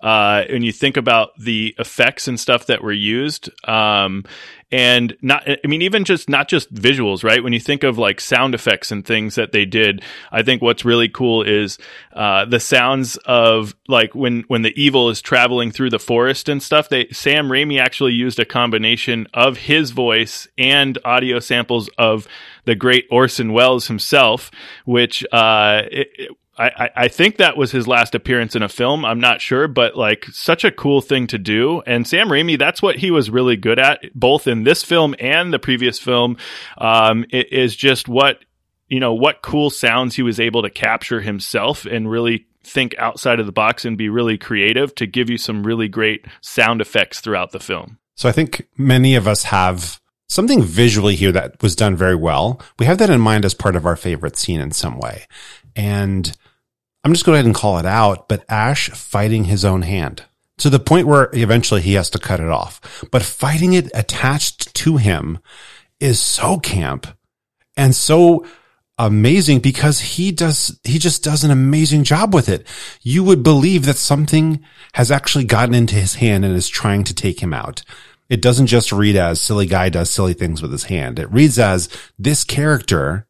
[0.00, 4.24] uh, and you think about the effects and stuff that were used, um,
[4.70, 7.42] and not, I mean, even just not just visuals, right?
[7.42, 10.84] When you think of like sound effects and things that they did, I think what's
[10.84, 11.78] really cool is
[12.12, 16.62] uh, the sounds of like when when the evil is traveling through the forest and
[16.62, 16.90] stuff.
[16.90, 22.28] They Sam Raimi actually used a combination of his voice and audio samples of
[22.66, 24.50] the great Orson Welles himself,
[24.84, 29.04] which uh, it, I, I think that was his last appearance in a film.
[29.04, 31.82] I'm not sure, but like such a cool thing to do.
[31.86, 35.52] And Sam Raimi, that's what he was really good at, both in this film and
[35.52, 36.36] the previous film.
[36.76, 38.44] Um, it is just what,
[38.88, 43.38] you know, what cool sounds he was able to capture himself and really think outside
[43.38, 47.20] of the box and be really creative to give you some really great sound effects
[47.20, 47.98] throughout the film.
[48.16, 52.60] So I think many of us have something visually here that was done very well.
[52.78, 55.26] We have that in mind as part of our favorite scene in some way.
[55.76, 56.36] And
[57.04, 60.24] I'm just going ahead and call it out, but Ash fighting his own hand
[60.58, 63.04] to the point where eventually he has to cut it off.
[63.10, 65.38] But fighting it attached to him
[66.00, 67.06] is so camp
[67.76, 68.44] and so
[68.98, 72.66] amazing because he does, he just does an amazing job with it.
[73.00, 74.60] You would believe that something
[74.94, 77.82] has actually gotten into his hand and is trying to take him out.
[78.28, 81.18] It doesn't just read as silly guy does silly things with his hand.
[81.18, 81.88] It reads as
[82.18, 83.26] this character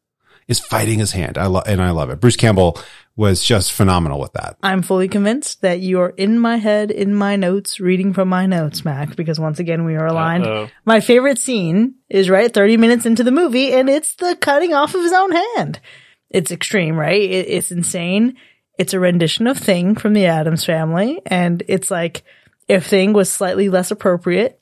[0.47, 1.37] is fighting his hand.
[1.37, 2.19] I love, and I love it.
[2.19, 2.77] Bruce Campbell
[3.15, 4.57] was just phenomenal with that.
[4.63, 8.45] I'm fully convinced that you are in my head, in my notes, reading from my
[8.45, 10.45] notes, Mac, because once again, we are aligned.
[10.45, 10.69] Uh-oh.
[10.85, 14.95] My favorite scene is right 30 minutes into the movie, and it's the cutting off
[14.95, 15.81] of his own hand.
[16.29, 17.21] It's extreme, right?
[17.21, 18.37] It, it's insane.
[18.77, 22.23] It's a rendition of Thing from the Addams family, and it's like
[22.69, 24.61] if Thing was slightly less appropriate.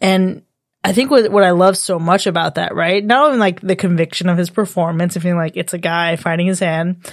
[0.00, 0.42] And
[0.82, 3.04] I think what, what I love so much about that, right?
[3.04, 6.46] Not only like the conviction of his performance, if you like it's a guy finding
[6.46, 7.06] his hand,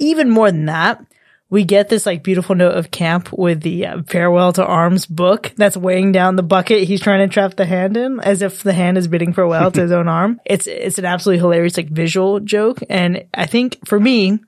[0.00, 1.04] even more than that,
[1.50, 5.52] we get this like beautiful note of camp with the uh, farewell to arms book
[5.56, 8.72] that's weighing down the bucket he's trying to trap the hand in as if the
[8.72, 10.40] hand is bidding farewell to his own arm.
[10.44, 12.78] It's, it's an absolutely hilarious like visual joke.
[12.88, 14.38] And I think for me,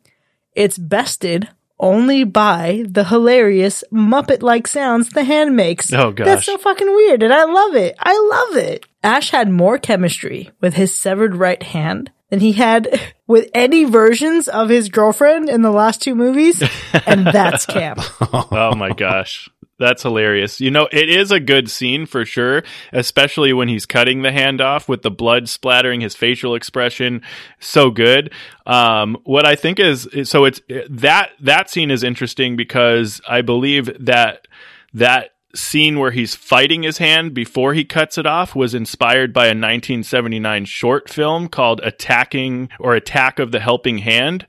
[0.55, 1.49] it's bested
[1.81, 5.93] only by the hilarious Muppet like sounds the hand makes.
[5.93, 6.25] Oh, gosh.
[6.25, 7.25] That's so fucking weird.
[7.25, 7.97] And I love it.
[7.99, 8.87] I love it.
[9.03, 14.49] Ash had more chemistry with his severed right hand than he had with any versions
[14.49, 16.63] of his girlfriend in the last two movies.
[17.07, 18.01] And that's camp.
[18.33, 19.51] oh my gosh.
[19.79, 20.61] That's hilarious.
[20.61, 22.63] You know, it is a good scene for sure,
[22.93, 27.21] especially when he's cutting the hand off with the blood splattering his facial expression.
[27.59, 28.33] So good.
[28.65, 33.91] Um, what I think is, so it's that, that scene is interesting because I believe
[34.05, 34.47] that,
[34.95, 39.47] that scene where he's fighting his hand before he cuts it off was inspired by
[39.47, 44.47] a 1979 short film called Attacking or Attack of the Helping Hand.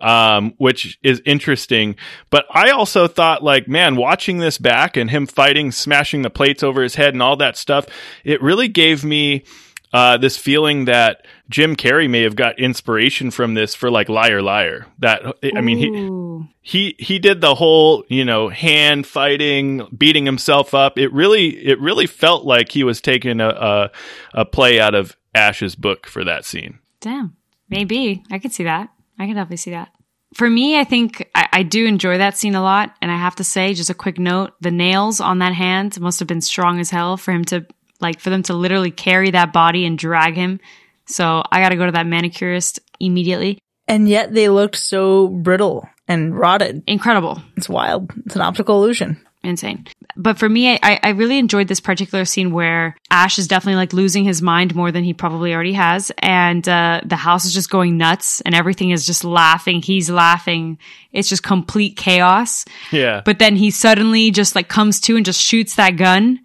[0.00, 1.94] Um, which is interesting.
[2.28, 6.64] But I also thought, like, man, watching this back and him fighting, smashing the plates
[6.64, 7.86] over his head and all that stuff,
[8.24, 9.44] it really gave me
[9.92, 14.42] uh, this feeling that Jim Carrey may have got inspiration from this for like Liar
[14.42, 14.86] Liar.
[14.98, 15.22] That
[15.54, 16.21] I mean Ooh.
[16.60, 20.98] He he did the whole you know hand fighting, beating himself up.
[20.98, 23.90] It really it really felt like he was taking a a,
[24.34, 26.78] a play out of Ash's book for that scene.
[27.00, 27.36] Damn.
[27.68, 28.22] Maybe.
[28.30, 28.90] I could see that.
[29.18, 29.90] I can definitely see that.
[30.34, 32.94] For me, I think I, I do enjoy that scene a lot.
[33.02, 36.18] And I have to say, just a quick note, the nails on that hand must
[36.20, 37.66] have been strong as hell for him to
[38.00, 40.60] like for them to literally carry that body and drag him.
[41.06, 43.58] So I got to go to that manicurist immediately.
[43.92, 46.82] And yet they looked so brittle and rotted.
[46.86, 47.42] Incredible.
[47.58, 48.10] It's wild.
[48.24, 49.20] It's an optical illusion.
[49.44, 49.86] Insane.
[50.16, 53.92] But for me, I, I really enjoyed this particular scene where Ash is definitely like
[53.92, 56.10] losing his mind more than he probably already has.
[56.20, 59.82] And uh, the house is just going nuts and everything is just laughing.
[59.82, 60.78] He's laughing.
[61.12, 62.64] It's just complete chaos.
[62.92, 63.20] Yeah.
[63.26, 66.40] But then he suddenly just like comes to and just shoots that gun.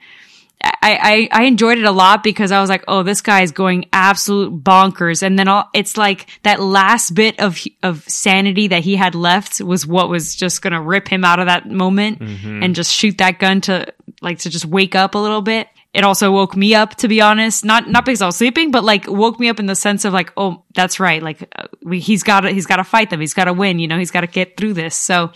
[0.82, 3.51] I, I, I enjoyed it a lot because I was like, oh, this guy is
[3.51, 5.24] going absolute bonkers.
[5.24, 9.61] And then all, it's like that last bit of, of sanity that he had left
[9.61, 12.20] was what was just going to rip him out of that moment
[12.63, 15.68] and just shoot that gun to like to just wake up a little bit.
[15.93, 17.65] It also woke me up, to be honest.
[17.65, 20.13] Not, not because I was sleeping, but like woke me up in the sense of
[20.13, 21.24] like, oh, that's right.
[21.24, 23.20] Like uh, we, he's got to, he's got to fight them.
[23.20, 23.80] He's got to win.
[23.80, 24.95] You know, he's got to get through this.
[24.95, 25.32] So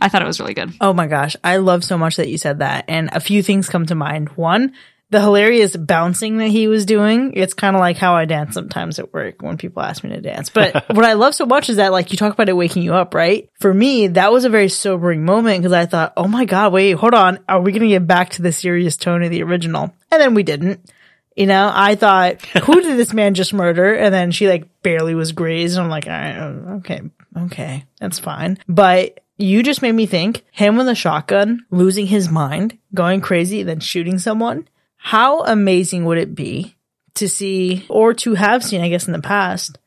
[0.00, 0.72] I thought it was really good.
[0.80, 1.36] Oh my gosh.
[1.42, 2.86] I love so much that you said that.
[2.88, 4.30] And a few things come to mind.
[4.30, 4.72] One,
[5.12, 8.98] the hilarious bouncing that he was doing, it's kind of like how I dance sometimes
[8.98, 10.48] at work when people ask me to dance.
[10.48, 12.94] But what I love so much is that like you talk about it waking you
[12.94, 13.50] up, right?
[13.60, 16.92] For me, that was a very sobering moment because I thought, oh my God, wait,
[16.92, 17.40] hold on.
[17.46, 19.94] Are we going to get back to the serious tone of the original?
[20.10, 20.90] And then we didn't.
[21.36, 23.94] You know, I thought, who did this man just murder?
[23.94, 25.76] And then she like barely was grazed.
[25.76, 27.02] And I'm like, all right, okay,
[27.36, 28.58] okay, that's fine.
[28.66, 33.62] But you just made me think him with a shotgun, losing his mind, going crazy,
[33.62, 34.68] then shooting someone.
[34.96, 36.76] How amazing would it be
[37.14, 39.78] to see or to have seen, I guess, in the past,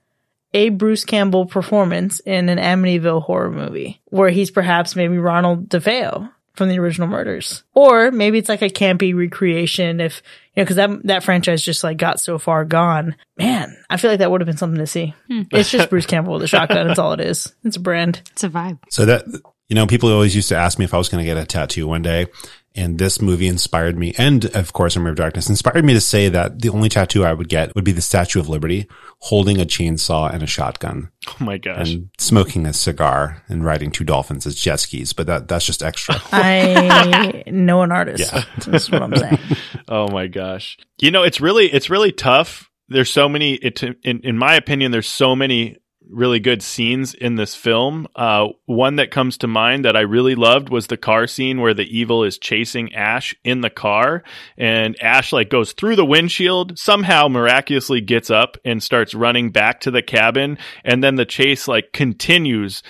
[0.54, 6.32] a Bruce Campbell performance in an Amityville horror movie where he's perhaps maybe Ronald DeFeo
[6.54, 7.64] from the original murders.
[7.74, 10.22] Or maybe it's like a campy recreation if,
[10.56, 13.16] you know, cause that, that franchise just like got so far gone.
[13.38, 15.14] Man, I feel like that would have been something to see.
[15.28, 15.44] Hmm.
[15.52, 16.88] It's just Bruce Campbell with a shotgun.
[16.88, 17.54] That's all it is.
[17.64, 18.22] It's a brand.
[18.32, 18.80] It's a vibe.
[18.90, 19.26] So that,
[19.68, 21.46] you know, people always used to ask me if I was going to get a
[21.46, 22.28] tattoo one day.
[22.76, 26.28] And this movie inspired me, and of course, Army of Darkness inspired me to say
[26.30, 28.88] that the only tattoo I would get would be the Statue of Liberty,
[29.20, 31.10] holding a chainsaw and a shotgun.
[31.28, 31.92] Oh my gosh!
[31.92, 35.82] And smoking a cigar and riding two dolphins as jet skis, but that that's just
[35.82, 36.22] extra.
[36.32, 38.32] I know an artist.
[38.32, 39.40] Yeah, that's what I'm saying.
[39.88, 40.78] oh my gosh!
[41.02, 42.70] You know, it's really it's really tough.
[42.90, 43.56] There's so many.
[43.56, 45.78] It, in in my opinion, there's so many
[46.10, 48.08] really good scenes in this film.
[48.16, 51.74] Uh, one that comes to mind that I really loved was the car scene where
[51.74, 54.24] the evil is chasing Ash in the car,
[54.58, 59.82] and Ash like goes through the windshield, somehow miraculously gets up and starts running back
[59.82, 62.84] to the cabin, and then the chase like continues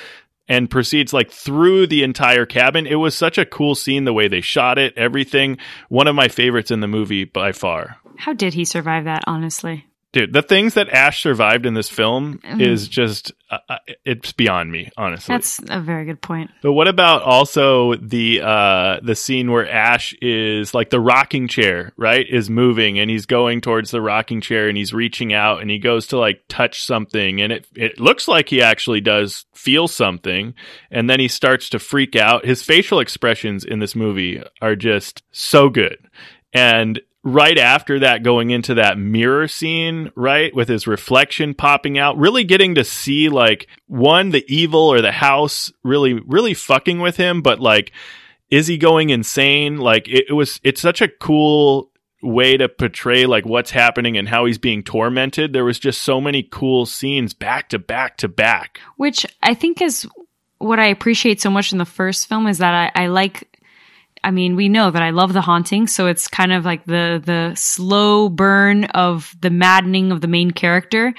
[0.48, 2.86] and proceeds like through the entire cabin.
[2.86, 5.58] It was such a cool scene the way they shot it, everything.
[5.90, 7.98] One of my favorites in the movie by far.
[8.18, 9.86] How did he survive that, honestly?
[10.16, 12.62] Dude, the things that Ash survived in this film mm.
[12.62, 15.34] is just uh, uh, it's beyond me, honestly.
[15.34, 16.52] That's a very good point.
[16.62, 21.92] But what about also the uh the scene where Ash is like the rocking chair,
[21.98, 22.26] right?
[22.30, 25.80] Is moving and he's going towards the rocking chair and he's reaching out and he
[25.80, 30.54] goes to like touch something and it it looks like he actually does feel something
[30.92, 32.46] and then he starts to freak out.
[32.46, 35.98] His facial expressions in this movie are just so good.
[36.54, 42.18] And right after that going into that mirror scene, right, with his reflection popping out,
[42.18, 47.18] really getting to see like one, the evil or the house really, really fucking with
[47.18, 47.92] him, but like,
[48.52, 49.78] is he going insane?
[49.78, 54.30] Like it, it was, it's such a cool way to portray like what's happening and
[54.30, 55.52] how he's being tormented.
[55.52, 58.80] There was just so many cool scenes back to back to back.
[58.98, 60.08] Which I think is
[60.60, 63.55] what I appreciate so much in the first film is that I, I like
[64.26, 67.22] I mean, we know that I love the haunting, so it's kind of like the
[67.24, 71.14] the slow burn of the maddening of the main character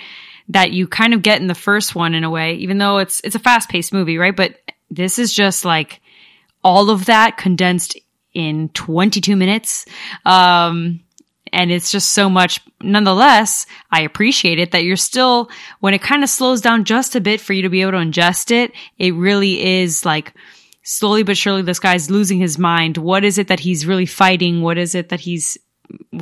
[0.49, 3.21] that you kind of get in the first one in a way, even though it's
[3.23, 4.35] it's a fast paced movie, right?
[4.35, 4.57] But
[4.91, 6.01] this is just like
[6.65, 7.97] all of that condensed
[8.35, 9.87] in 22 minutes.
[10.25, 11.01] Um,
[11.53, 12.61] and it's just so much.
[12.83, 15.49] Nonetheless, I appreciate it that you're still,
[15.79, 17.99] when it kind of slows down just a bit for you to be able to
[17.99, 20.35] ingest it, it really is like,
[20.87, 22.97] slowly but surely this guy's losing his mind.
[22.97, 24.63] What is it that he's really fighting?
[24.63, 25.59] What is it that he's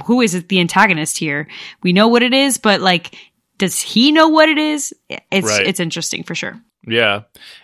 [0.07, 1.47] who is it the antagonist here?
[1.83, 3.15] We know what it is, but like
[3.59, 4.93] does he know what it is?
[5.31, 5.67] It's right.
[5.67, 6.61] it's interesting for sure.
[6.87, 7.23] Yeah.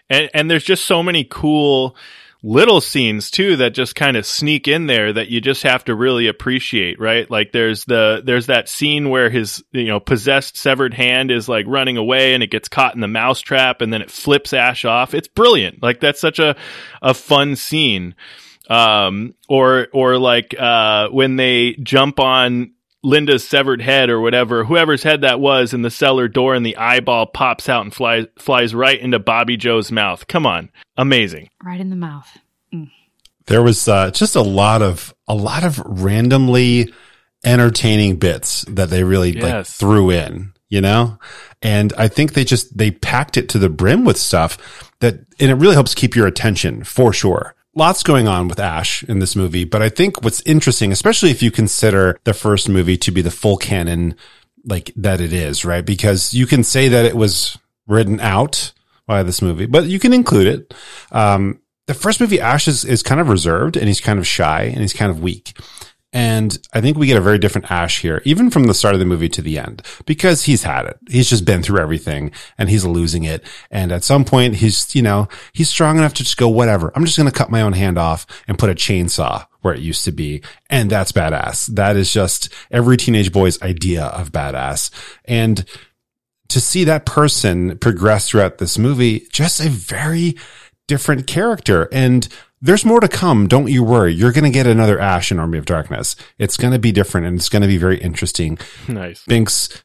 [0.08, 1.96] And and there's just so many cool
[2.42, 5.94] little scenes too that just kind of sneak in there that you just have to
[5.94, 7.30] really appreciate, right?
[7.30, 11.66] Like there's the there's that scene where his you know possessed severed hand is like
[11.68, 15.12] running away and it gets caught in the mousetrap and then it flips Ash off.
[15.12, 15.82] It's brilliant.
[15.82, 16.56] Like that's such a
[17.02, 18.14] a fun scene.
[18.68, 22.72] Um or or like uh when they jump on
[23.02, 26.76] Linda's severed head or whatever, whoever's head that was in the cellar door and the
[26.76, 30.26] eyeball pops out and flies flies right into Bobby Joe's mouth.
[30.26, 30.70] Come on.
[30.96, 31.48] Amazing.
[31.64, 32.28] Right in the mouth.
[32.74, 32.90] Mm.
[33.46, 36.92] There was uh, just a lot of a lot of randomly
[37.44, 39.42] entertaining bits that they really yes.
[39.42, 41.18] like threw in, you know?
[41.62, 45.50] And I think they just they packed it to the brim with stuff that and
[45.50, 49.36] it really helps keep your attention for sure lots going on with Ash in this
[49.36, 53.22] movie, but I think what's interesting, especially if you consider the first movie to be
[53.22, 54.14] the full canon
[54.64, 55.84] like that it is, right?
[55.84, 58.72] Because you can say that it was written out
[59.06, 60.74] by this movie, but you can include it.
[61.10, 64.62] Um, the first movie, Ash is, is kind of reserved and he's kind of shy
[64.62, 65.58] and he's kind of weak.
[66.12, 68.98] And I think we get a very different Ash here, even from the start of
[68.98, 70.98] the movie to the end, because he's had it.
[71.08, 73.44] He's just been through everything and he's losing it.
[73.70, 76.92] And at some point, he's, you know, he's strong enough to just go, whatever.
[76.96, 79.80] I'm just going to cut my own hand off and put a chainsaw where it
[79.80, 80.42] used to be.
[80.68, 81.66] And that's badass.
[81.76, 84.90] That is just every teenage boy's idea of badass.
[85.26, 85.64] And
[86.48, 90.36] to see that person progress throughout this movie, just a very
[90.88, 91.88] different character.
[91.92, 92.26] And
[92.60, 93.48] there's more to come.
[93.48, 94.12] Don't you worry.
[94.12, 96.16] You're going to get another Ash in Army of Darkness.
[96.38, 98.58] It's going to be different and it's going to be very interesting.
[98.88, 99.24] Nice.
[99.24, 99.82] Binks,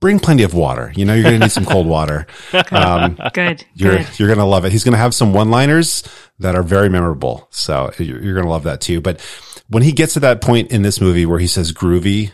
[0.00, 0.92] bring plenty of water.
[0.94, 2.26] You know, you're going to need some cold water.
[2.70, 3.64] Um, Good.
[3.74, 4.18] you're, good.
[4.18, 4.72] you're going to love it.
[4.72, 6.02] He's going to have some one liners
[6.38, 7.48] that are very memorable.
[7.50, 9.00] So you're, you're going to love that too.
[9.00, 9.20] But
[9.68, 12.32] when he gets to that point in this movie where he says groovy,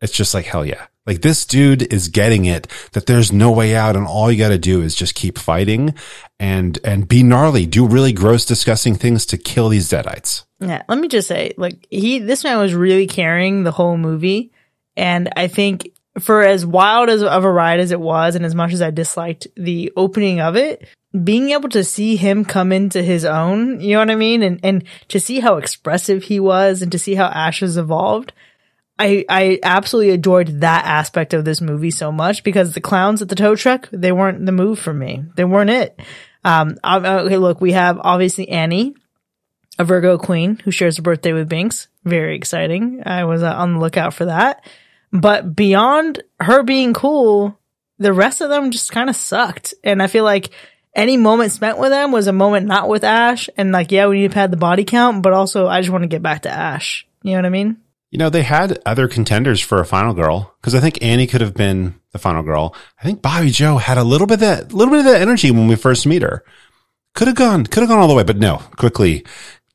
[0.00, 0.86] it's just like, hell yeah.
[1.08, 4.50] Like this dude is getting it that there's no way out and all you got
[4.50, 5.94] to do is just keep fighting
[6.38, 10.44] and, and be gnarly, do really gross, disgusting things to kill these deadites.
[10.60, 14.52] Yeah, let me just say, like he, this man was really carrying the whole movie,
[14.96, 15.88] and I think
[16.18, 18.90] for as wild as of a ride as it was, and as much as I
[18.90, 20.86] disliked the opening of it,
[21.24, 24.60] being able to see him come into his own, you know what I mean, and
[24.62, 28.34] and to see how expressive he was, and to see how Ash has evolved.
[28.98, 33.28] I, I absolutely adored that aspect of this movie so much because the clowns at
[33.28, 35.24] the tow truck, they weren't the move for me.
[35.36, 36.00] They weren't it.
[36.44, 38.94] Um, okay, look, we have obviously Annie,
[39.78, 41.88] a Virgo queen who shares a birthday with Binks.
[42.04, 43.02] Very exciting.
[43.06, 44.66] I was uh, on the lookout for that.
[45.12, 47.58] But beyond her being cool,
[47.98, 49.74] the rest of them just kind of sucked.
[49.84, 50.50] And I feel like
[50.94, 53.48] any moment spent with them was a moment not with Ash.
[53.56, 56.02] And like, yeah, we need to pad the body count, but also I just want
[56.02, 57.06] to get back to Ash.
[57.22, 57.76] You know what I mean?
[58.10, 61.42] You know, they had other contenders for a final girl because I think Annie could
[61.42, 62.74] have been the final girl.
[62.98, 65.50] I think Bobby Joe had a little bit of that, little bit of that energy
[65.50, 66.42] when we first meet her.
[67.14, 69.26] Could have gone, could have gone all the way, but no, quickly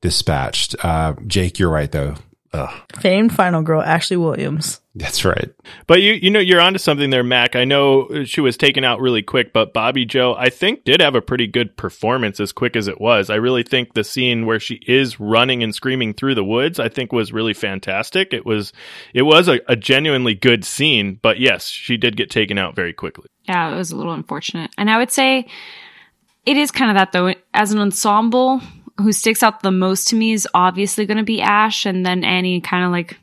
[0.02, 0.76] dispatched.
[0.84, 2.16] Uh, Jake, you're right though.
[2.54, 4.80] Ugh, Famed final girl, Ashley Williams.
[4.96, 5.50] that's right.
[5.88, 7.56] But you you know you're onto something there, Mac.
[7.56, 11.02] I know uh, she was taken out really quick, but Bobby Joe I think did
[11.02, 13.32] have a pretty good performance as quick as it was.
[13.32, 16.90] I really think the scene where she is running and screaming through the woods I
[16.90, 18.34] think was really fantastic.
[18.34, 18.72] It was
[19.16, 22.94] it was a, a genuinely good scene, but yes, she did get taken out very
[22.94, 23.26] quickly.
[23.48, 24.70] Yeah, it was a little unfortunate.
[24.78, 25.48] And I would say
[26.46, 27.34] it is kind of that though.
[27.56, 28.62] As an ensemble,
[28.98, 32.24] who sticks out the most to me is obviously going to be Ash and then
[32.24, 33.18] Annie, kind of like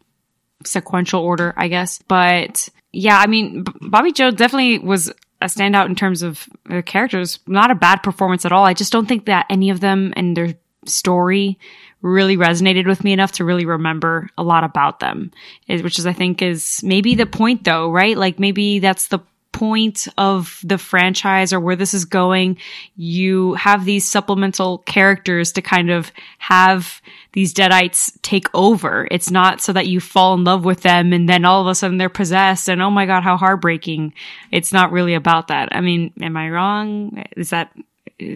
[0.65, 2.01] sequential order, I guess.
[2.09, 5.09] But yeah, I mean, B- Bobby Joe definitely was
[5.41, 7.39] a standout in terms of their characters.
[7.47, 8.65] Not a bad performance at all.
[8.65, 10.55] I just don't think that any of them and their
[10.87, 11.59] story
[12.03, 15.31] really resonated with me enough to really remember a lot about them,
[15.69, 18.17] which is, I think, is maybe the point though, right?
[18.17, 19.21] Like maybe that's the
[19.61, 22.57] point of the franchise or where this is going,
[22.97, 27.03] you have these supplemental characters to kind of have
[27.35, 29.07] these deadites take over.
[29.11, 31.75] It's not so that you fall in love with them and then all of a
[31.75, 34.15] sudden they're possessed and oh my god, how heartbreaking.
[34.51, 35.69] It's not really about that.
[35.73, 37.23] I mean, am I wrong?
[37.37, 37.71] Is that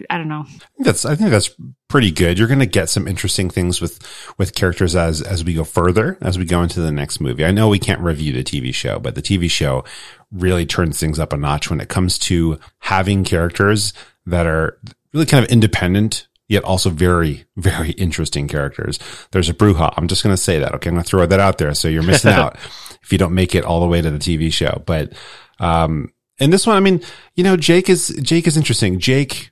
[0.09, 0.45] I don't know.
[0.79, 1.49] That's I think that's
[1.87, 2.37] pretty good.
[2.37, 3.99] You're going to get some interesting things with
[4.37, 7.45] with characters as as we go further as we go into the next movie.
[7.45, 9.83] I know we can't review the TV show, but the TV show
[10.31, 13.93] really turns things up a notch when it comes to having characters
[14.25, 14.79] that are
[15.13, 18.99] really kind of independent yet also very very interesting characters.
[19.31, 19.93] There's a Bruja.
[19.97, 20.73] I'm just going to say that.
[20.75, 22.57] Okay, I'm going to throw that out there so you're missing out
[23.01, 24.81] if you don't make it all the way to the TV show.
[24.85, 25.13] But
[25.59, 27.01] um and this one, I mean,
[27.35, 28.99] you know, Jake is Jake is interesting.
[28.99, 29.51] Jake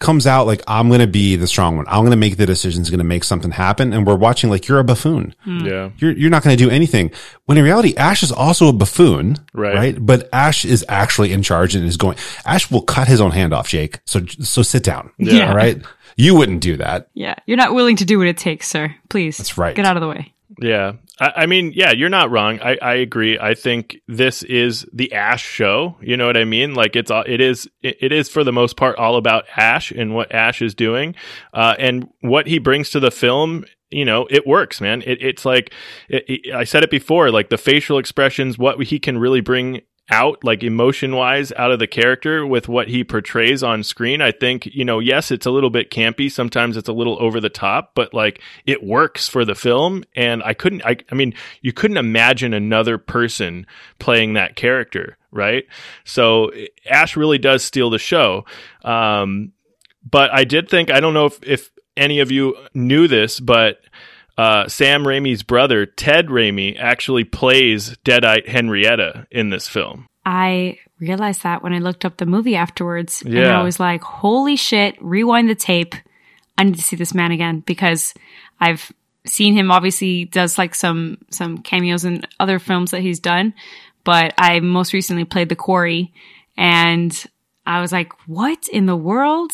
[0.00, 1.84] comes out like I'm going to be the strong one.
[1.88, 3.92] I'm going to make the decisions, going to make something happen.
[3.92, 5.34] And we're watching like you're a buffoon.
[5.42, 5.66] Hmm.
[5.66, 5.90] Yeah.
[5.98, 7.10] You're you're not going to do anything.
[7.46, 9.74] When in reality, Ash is also a buffoon, Right.
[9.74, 9.96] Right.
[10.06, 12.16] But Ash is actually in charge and is going.
[12.44, 14.00] Ash will cut his own hand off, Jake.
[14.04, 15.10] So so sit down.
[15.18, 15.48] Yeah.
[15.48, 15.82] All right.
[16.16, 17.08] You wouldn't do that.
[17.14, 18.92] Yeah, you're not willing to do what it takes, sir.
[19.08, 19.36] Please.
[19.38, 19.76] That's right.
[19.76, 20.34] Get out of the way.
[20.60, 20.94] Yeah.
[21.20, 22.60] I, I mean, yeah, you're not wrong.
[22.60, 23.38] I, I agree.
[23.38, 25.96] I think this is the Ash show.
[26.00, 26.74] You know what I mean?
[26.74, 30.14] Like it's all, it is, it, is for the most part all about Ash and
[30.14, 31.14] what Ash is doing.
[31.52, 35.02] Uh, and what he brings to the film, you know, it works, man.
[35.02, 35.72] It, it's like,
[36.08, 39.82] it, it- I said it before, like the facial expressions, what he can really bring
[40.10, 44.32] out like emotion wise out of the character with what he portrays on screen i
[44.32, 46.30] think you know yes it's a little bit campy.
[46.30, 50.04] Sometimes it's a little over the top but like it works for the film.
[50.16, 53.66] And i couldn't i, I mean you couldn't imagine another person
[53.98, 55.64] playing that character right?
[56.04, 56.50] So
[56.88, 58.46] ash really does steal the show.
[58.82, 59.52] Um
[60.08, 63.80] but i did think i don't know if if any of you knew this but
[64.38, 70.06] uh, Sam Raimi's brother, Ted Raimi, actually plays Deadite Henrietta in this film.
[70.24, 73.22] I realized that when I looked up the movie afterwards.
[73.22, 73.60] And Yeah.
[73.60, 75.94] I was like, holy shit, rewind the tape.
[76.56, 78.14] I need to see this man again because
[78.60, 78.90] I've
[79.26, 83.54] seen him obviously does like some some cameos in other films that he's done,
[84.04, 86.12] but I most recently played The Quarry
[86.56, 87.12] and
[87.66, 89.52] I was like, what in the world?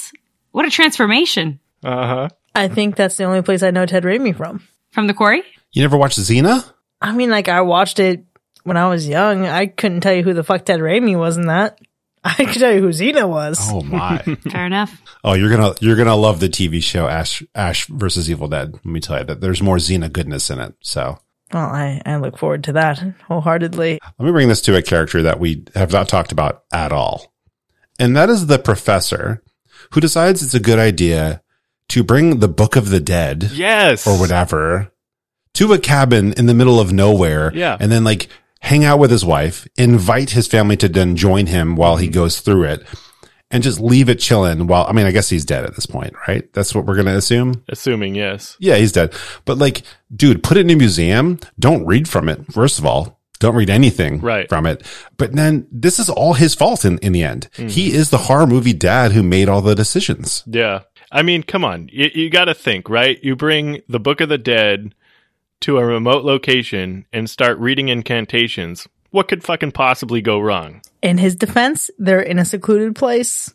[0.52, 2.28] What a transformation Uh huh.
[2.54, 4.62] I think that's the only place I know Ted Raimi from.
[4.94, 5.42] From The Quarry.
[5.72, 6.64] You never watched Xena?
[7.00, 8.24] I mean, like I watched it
[8.62, 9.44] when I was young.
[9.46, 11.78] I couldn't tell you who the fuck Ted Raimi was in that.
[12.24, 13.58] I can tell you who Xena was.
[13.70, 14.18] Oh my.
[14.50, 14.98] Fair enough.
[15.24, 18.72] oh, you're gonna you're gonna love the TV show Ash Ash versus Evil Dead.
[18.72, 20.74] Let me tell you that there's more Xena goodness in it.
[20.80, 21.18] So
[21.52, 24.00] Well, I, I look forward to that wholeheartedly.
[24.18, 27.34] let me bring this to a character that we have not talked about at all.
[27.98, 29.42] And that is the professor
[29.92, 31.42] who decides it's a good idea
[31.90, 34.06] to bring the Book of the Dead Yes.
[34.06, 34.90] or whatever
[35.54, 37.52] to a cabin in the middle of nowhere.
[37.54, 37.76] Yeah.
[37.78, 38.28] And then like
[38.60, 42.40] hang out with his wife, invite his family to then join him while he goes
[42.40, 42.86] through it
[43.50, 46.14] and just leave it chilling while, I mean, I guess he's dead at this point,
[46.26, 46.50] right?
[46.54, 47.62] That's what we're going to assume.
[47.68, 48.56] Assuming yes.
[48.58, 49.12] Yeah, he's dead.
[49.44, 49.82] But like,
[50.16, 51.38] dude, put it in a museum.
[51.58, 52.52] Don't read from it.
[52.52, 54.48] First of all, don't read anything Right.
[54.48, 54.84] from it.
[55.18, 57.48] But then this is all his fault in, in the end.
[57.56, 57.70] Mm.
[57.70, 60.42] He is the horror movie dad who made all the decisions.
[60.46, 60.80] Yeah.
[61.14, 61.88] I mean, come on.
[61.92, 63.22] You, you got to think, right?
[63.22, 64.94] You bring the Book of the Dead
[65.60, 68.88] to a remote location and start reading incantations.
[69.10, 70.82] What could fucking possibly go wrong?
[71.02, 73.54] In his defense, they're in a secluded place,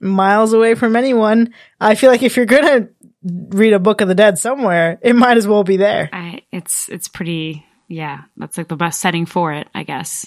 [0.00, 1.52] miles away from anyone.
[1.78, 2.88] I feel like if you're gonna
[3.22, 6.08] read a Book of the Dead somewhere, it might as well be there.
[6.10, 7.66] I, it's it's pretty.
[7.86, 10.24] Yeah, that's like the best setting for it, I guess.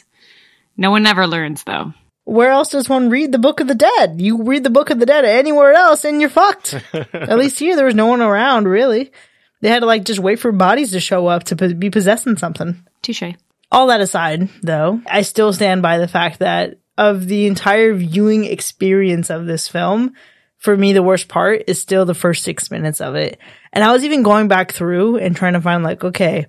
[0.78, 1.94] No one ever learns though.
[2.28, 4.20] Where else does one read the Book of the Dead?
[4.20, 6.74] You read the Book of the Dead anywhere else and you're fucked.
[6.94, 9.14] At least here, there was no one around, really.
[9.62, 12.36] They had to like just wait for bodies to show up to p- be possessing
[12.36, 12.86] something.
[13.02, 13.24] Touche.
[13.72, 18.44] All that aside, though, I still stand by the fact that of the entire viewing
[18.44, 20.14] experience of this film,
[20.58, 23.40] for me, the worst part is still the first six minutes of it.
[23.72, 26.48] And I was even going back through and trying to find, like, okay,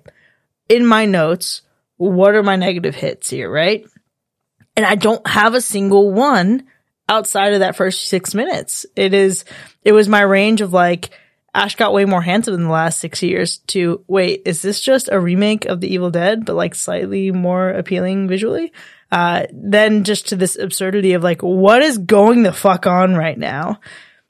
[0.67, 1.61] in my notes,
[1.95, 3.85] what are my negative hits here, right?
[4.79, 6.63] And I don't have a single one
[7.09, 8.85] outside of that first six minutes.
[8.95, 9.43] It is,
[9.83, 11.09] it was my range of like,
[11.53, 15.09] Ash got way more handsome in the last six years to wait, is this just
[15.11, 18.71] a remake of The Evil Dead, but like slightly more appealing visually?
[19.11, 23.37] Uh, then just to this absurdity of like, what is going the fuck on right
[23.37, 23.81] now?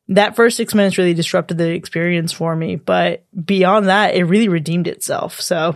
[0.08, 4.48] That first six minutes really disrupted the experience for me, but beyond that, it really
[4.48, 5.42] redeemed itself.
[5.42, 5.76] So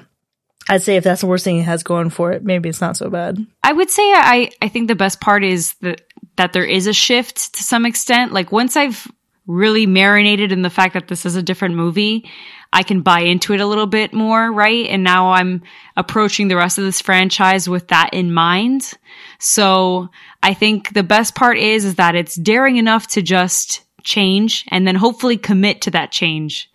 [0.69, 2.97] I'd say if that's the worst thing it has going for it, maybe it's not
[2.97, 3.45] so bad.
[3.63, 6.01] I would say I I think the best part is that
[6.37, 8.31] that there is a shift to some extent.
[8.31, 9.07] Like once I've
[9.45, 12.29] really marinated in the fact that this is a different movie,
[12.71, 14.87] I can buy into it a little bit more, right?
[14.87, 15.63] And now I'm
[15.97, 18.93] approaching the rest of this franchise with that in mind.
[19.39, 20.09] So
[20.41, 24.87] I think the best part is is that it's daring enough to just change and
[24.87, 26.71] then hopefully commit to that change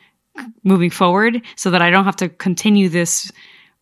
[0.62, 3.32] moving forward so that I don't have to continue this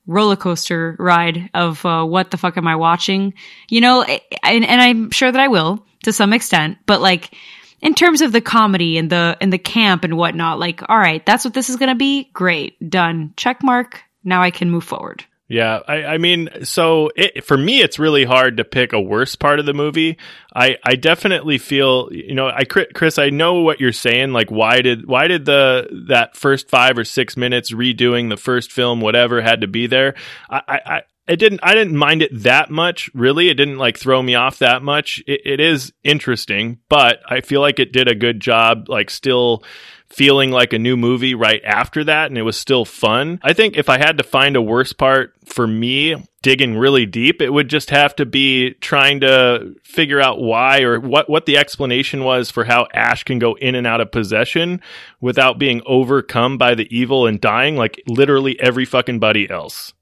[0.07, 3.35] roller coaster ride of uh, what the fuck am I watching?
[3.69, 7.35] You know, and, and I'm sure that I will to some extent, but like
[7.83, 11.25] in terms of the comedy and the and the camp and whatnot, like all right,
[11.27, 12.31] that's what this is gonna be.
[12.33, 14.03] Great, done, check mark.
[14.25, 15.25] Now I can move forward.
[15.49, 19.37] Yeah, I, I mean, so it, for me, it's really hard to pick a worse
[19.37, 20.19] part of the movie.
[20.53, 24.33] I, I definitely feel, you know, I Chris, I know what you're saying.
[24.33, 28.73] Like, why did why did the that first five or six minutes redoing the first
[28.73, 30.15] film, whatever, had to be there?
[30.51, 33.49] I, I, it didn't I didn't mind it that much, really.
[33.49, 35.23] It didn't like throw me off that much.
[35.29, 39.63] It, it is interesting, but I feel like it did a good job, like still
[40.09, 43.41] feeling like a new movie right after that and it was still fun.
[43.43, 47.43] I think if I had to find a worse part for me digging really deep,
[47.43, 51.57] it would just have to be trying to figure out why or what what the
[51.57, 54.81] explanation was for how Ash can go in and out of possession
[55.21, 59.93] without being overcome by the evil and dying like literally every fucking buddy else.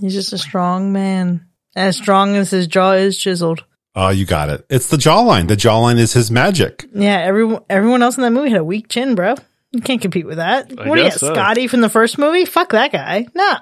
[0.00, 1.46] He's just a strong man.
[1.76, 3.64] As strong as his jaw is chiseled.
[3.94, 4.64] Oh, you got it.
[4.70, 5.48] It's the jawline.
[5.48, 6.86] The jawline is his magic.
[6.94, 9.34] Yeah, everyone everyone else in that movie had a weak chin, bro.
[9.72, 10.72] You can't compete with that.
[10.78, 11.32] I what are you, so.
[11.32, 12.44] Scotty from the first movie?
[12.44, 13.26] Fuck that guy.
[13.34, 13.56] No.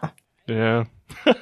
[0.47, 0.85] Yeah.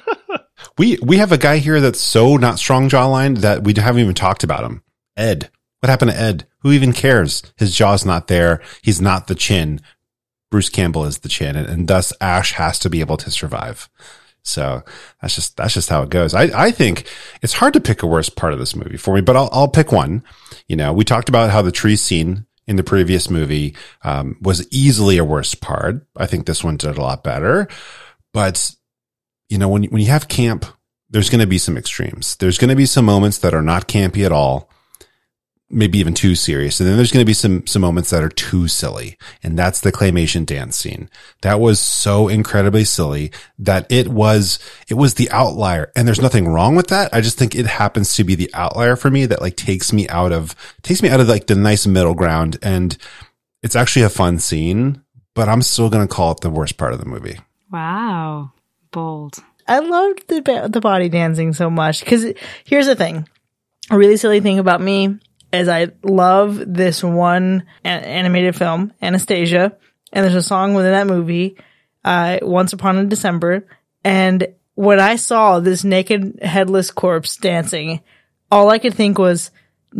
[0.77, 4.13] We we have a guy here that's so not strong jawline that we haven't even
[4.13, 4.83] talked about him.
[5.15, 5.49] Ed.
[5.79, 6.47] What happened to Ed?
[6.61, 7.43] Who even cares?
[7.57, 8.61] His jaw's not there.
[8.81, 9.81] He's not the chin.
[10.49, 13.89] Bruce Campbell is the chin, and, and thus Ash has to be able to survive.
[14.41, 14.81] So
[15.21, 16.33] that's just that's just how it goes.
[16.33, 17.07] I, I think
[17.41, 19.67] it's hard to pick a worst part of this movie for me, but I'll I'll
[19.67, 20.23] pick one.
[20.67, 24.67] You know, we talked about how the tree scene in the previous movie um, was
[24.71, 26.05] easily a worse part.
[26.15, 27.67] I think this one did a lot better,
[28.33, 28.75] but
[29.49, 30.65] you know, when when you have camp,
[31.09, 32.35] there's going to be some extremes.
[32.35, 34.69] There's going to be some moments that are not campy at all,
[35.69, 38.29] maybe even too serious, and then there's going to be some some moments that are
[38.29, 41.09] too silly, and that's the claymation dance scene.
[41.41, 46.47] That was so incredibly silly that it was it was the outlier, and there's nothing
[46.47, 47.13] wrong with that.
[47.13, 50.07] I just think it happens to be the outlier for me that like takes me
[50.09, 52.97] out of takes me out of like the nice middle ground, and
[53.61, 55.01] it's actually a fun scene,
[55.33, 57.39] but I'm still going to call it the worst part of the movie.
[57.71, 58.51] Wow,
[58.91, 59.43] bold.
[59.67, 62.25] I loved the the body dancing so much because
[62.63, 63.27] here's the thing.
[63.89, 65.19] a really silly thing about me
[65.57, 69.75] is I love this one a- animated film, Anastasia,
[70.11, 71.57] and there's a song within that movie,
[72.03, 73.67] uh, Once Upon a December.
[74.03, 78.01] And when I saw this naked headless corpse dancing,
[78.51, 79.51] all I could think was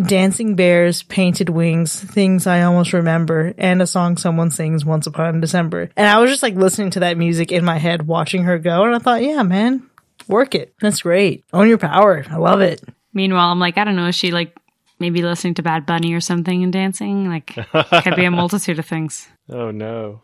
[0.05, 5.35] dancing bears, painted wings, things I almost remember, and a song someone sings Once Upon
[5.35, 5.89] a December.
[5.95, 8.83] And I was just like listening to that music in my head, watching her go.
[8.83, 9.89] And I thought, yeah, man,
[10.27, 10.73] work it.
[10.79, 11.43] That's great.
[11.53, 12.25] Own your power.
[12.29, 12.83] I love it.
[13.13, 14.55] Meanwhile, I'm like, I don't know, she like
[14.99, 17.29] maybe listening to Bad Bunny or something and dancing?
[17.29, 17.55] Like,
[18.03, 19.27] could be a multitude of things.
[19.49, 20.21] Oh no.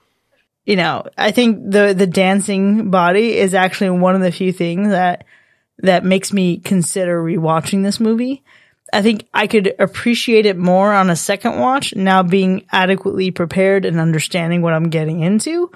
[0.66, 4.90] you know, I think the the dancing body is actually one of the few things
[4.90, 5.26] that
[5.80, 8.44] that makes me consider rewatching this movie.
[8.92, 13.86] I think I could appreciate it more on a second watch now being adequately prepared
[13.86, 15.72] and understanding what I'm getting into.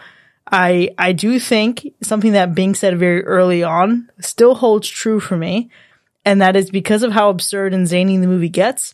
[0.49, 5.35] I I do think something that Bing said very early on still holds true for
[5.35, 5.69] me,
[6.27, 8.93] and that is because of how absurd and zany the movie gets.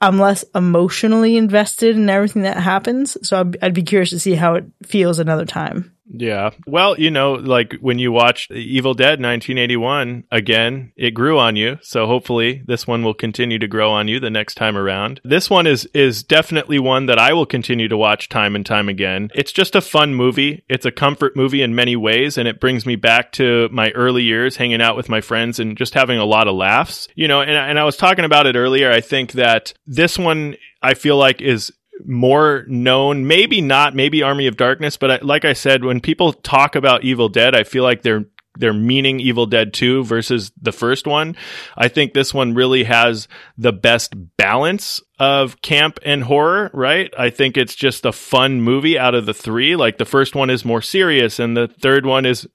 [0.00, 4.34] I'm less emotionally invested in everything that happens, so I'd, I'd be curious to see
[4.34, 5.94] how it feels another time.
[6.12, 6.50] Yeah.
[6.66, 11.78] Well, you know, like when you watch Evil Dead 1981 again, it grew on you.
[11.82, 15.20] So hopefully this one will continue to grow on you the next time around.
[15.24, 18.88] This one is is definitely one that I will continue to watch time and time
[18.88, 19.30] again.
[19.34, 20.64] It's just a fun movie.
[20.68, 24.22] It's a comfort movie in many ways and it brings me back to my early
[24.22, 27.08] years hanging out with my friends and just having a lot of laughs.
[27.14, 28.90] You know, and and I was talking about it earlier.
[28.90, 31.72] I think that this one I feel like is
[32.06, 36.32] more known maybe not maybe army of darkness but I, like i said when people
[36.32, 38.26] talk about evil dead i feel like they're
[38.58, 41.36] they're meaning evil dead 2 versus the first one.
[41.76, 43.26] I think this one really has
[43.56, 47.12] the best balance of camp and horror right?
[47.16, 49.76] I think it's just a fun movie out of the three.
[49.76, 52.46] Like the first one is more serious and the third one is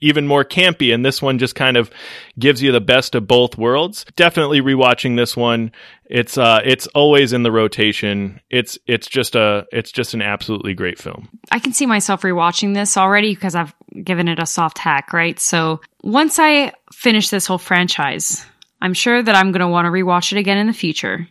[0.00, 1.90] even more campy and this one just kind of
[2.38, 5.72] gives you the best of both worlds definitely rewatching this one
[6.04, 10.74] it's uh it's always in the rotation it's it's just a it's just an absolutely
[10.74, 14.78] great film I can see myself rewatching this already because I've given it a soft
[14.78, 15.38] hack, right?
[15.38, 18.44] So once I finish this whole franchise,
[18.80, 21.26] I'm sure that I'm going to want to rewatch it again in the future.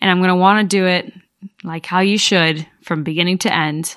[0.00, 1.12] And I'm going to want to do it
[1.62, 3.96] like how you should from beginning to end.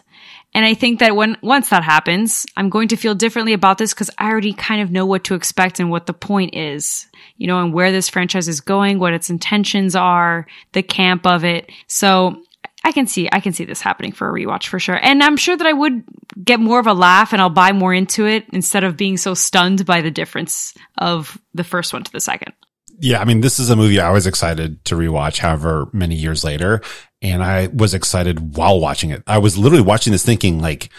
[0.56, 3.93] And I think that when once that happens, I'm going to feel differently about this
[3.93, 7.47] because I already kind of know what to expect and what the point is, you
[7.47, 11.72] know, and where this franchise is going, what its intentions are, the camp of it.
[11.88, 12.43] So
[12.84, 14.99] I can see I can see this happening for a rewatch for sure.
[15.01, 16.04] And I'm sure that I would
[16.43, 19.34] get more of a laugh and I'll buy more into it instead of being so
[19.34, 22.54] stunned by the difference of the first one to the second.
[23.00, 26.44] Yeah, I mean, this is a movie I was excited to rewatch, however many years
[26.44, 26.82] later.
[27.22, 29.24] And I was excited while watching it.
[29.28, 30.89] I was literally watching this thinking like,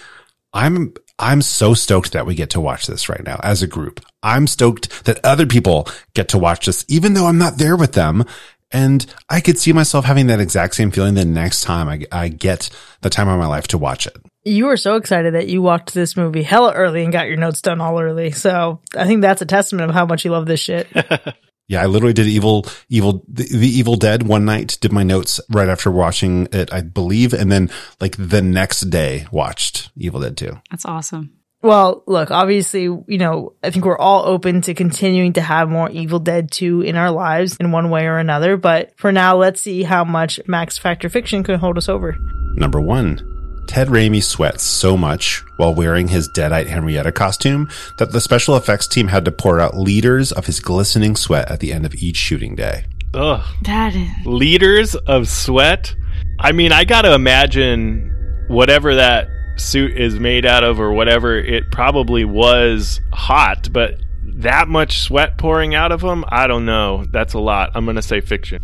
[0.52, 4.00] I'm, I'm so stoked that we get to watch this right now as a group.
[4.22, 7.92] I'm stoked that other people get to watch this, even though I'm not there with
[7.92, 8.24] them.
[8.70, 12.28] And I could see myself having that exact same feeling the next time I, I
[12.28, 12.70] get
[13.02, 14.16] the time of my life to watch it.
[14.42, 17.62] You were so excited that you watched this movie hella early and got your notes
[17.62, 18.32] done all early.
[18.32, 20.88] So I think that's a testament of how much you love this shit.
[21.66, 25.40] Yeah, I literally did evil, evil, the, the Evil Dead one night, did my notes
[25.48, 27.32] right after watching it, I believe.
[27.32, 30.58] And then like the next day watched Evil Dead 2.
[30.70, 31.32] That's awesome.
[31.62, 35.88] Well, look, obviously, you know, I think we're all open to continuing to have more
[35.88, 38.58] Evil Dead 2 in our lives in one way or another.
[38.58, 42.18] But for now, let's see how much Max Factor Fiction can hold us over.
[42.56, 43.33] Number one,
[43.74, 47.68] Ted Raimi sweats so much while wearing his Deadite Henrietta costume
[47.98, 51.58] that the special effects team had to pour out liters of his glistening sweat at
[51.58, 52.84] the end of each shooting day.
[53.14, 53.44] ugh.
[53.64, 55.92] That is liters of sweat?
[56.38, 61.72] I mean i gotta imagine whatever that suit is made out of or whatever it
[61.72, 67.04] probably was hot but that much sweat pouring out of him i don't know.
[67.10, 67.72] That's a lot.
[67.74, 68.62] I'm gonna say fiction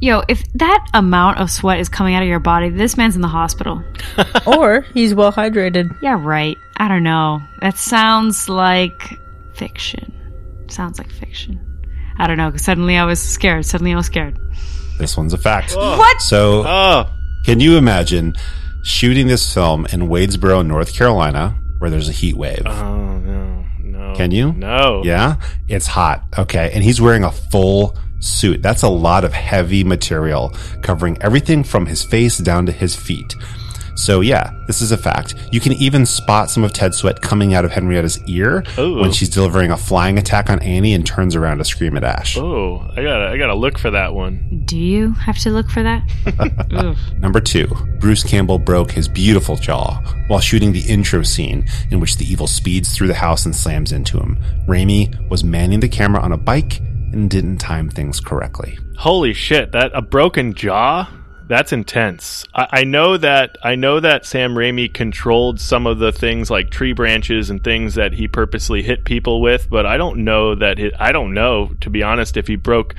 [0.00, 3.20] Yo, if that amount of sweat is coming out of your body, this man's in
[3.22, 3.82] the hospital.
[4.46, 5.94] or he's well hydrated.
[6.00, 6.56] Yeah, right.
[6.78, 7.40] I don't know.
[7.60, 9.18] That sounds like
[9.54, 10.10] fiction.
[10.68, 11.60] Sounds like fiction.
[12.18, 12.50] I don't know.
[12.50, 13.66] 'cause Suddenly I was scared.
[13.66, 14.38] Suddenly I was scared.
[14.98, 15.74] This one's a fact.
[15.76, 16.20] What?
[16.22, 17.10] So oh
[17.44, 18.34] can you imagine
[18.82, 22.62] shooting this film in Wadesboro, North Carolina, where there's a heat wave?
[22.66, 24.52] oh no no Can you?
[24.52, 25.36] no Yeah,
[25.68, 26.22] it's hot.
[26.38, 26.70] Okay.
[26.72, 28.62] And he's wearing a full suit.
[28.62, 33.34] That's a lot of heavy material covering everything from his face down to his feet.
[33.96, 35.34] So yeah, this is a fact.
[35.52, 39.00] You can even spot some of Ted's sweat coming out of Henrietta's ear Ooh.
[39.00, 42.38] when she's delivering a flying attack on Annie and turns around to scream at Ash.
[42.38, 45.82] oh i gotta i gotta look for that one Do you have to look for
[45.82, 46.96] that?
[47.18, 47.66] Number two,
[47.98, 52.46] Bruce Campbell broke his beautiful jaw while shooting the intro scene in which the evil
[52.46, 54.38] speeds through the house and slams into him.
[54.66, 56.80] Raimi was manning the camera on a bike
[57.12, 58.78] and didn't time things correctly.
[58.96, 59.72] Holy shit!
[59.72, 61.10] That a broken jaw.
[61.46, 62.46] That's intense.
[62.54, 66.70] I, I know that I know that Sam Raimi controlled some of the things like
[66.70, 70.78] tree branches and things that he purposely hit people with, but I don't know that
[70.78, 72.94] he, I don't know to be honest if he broke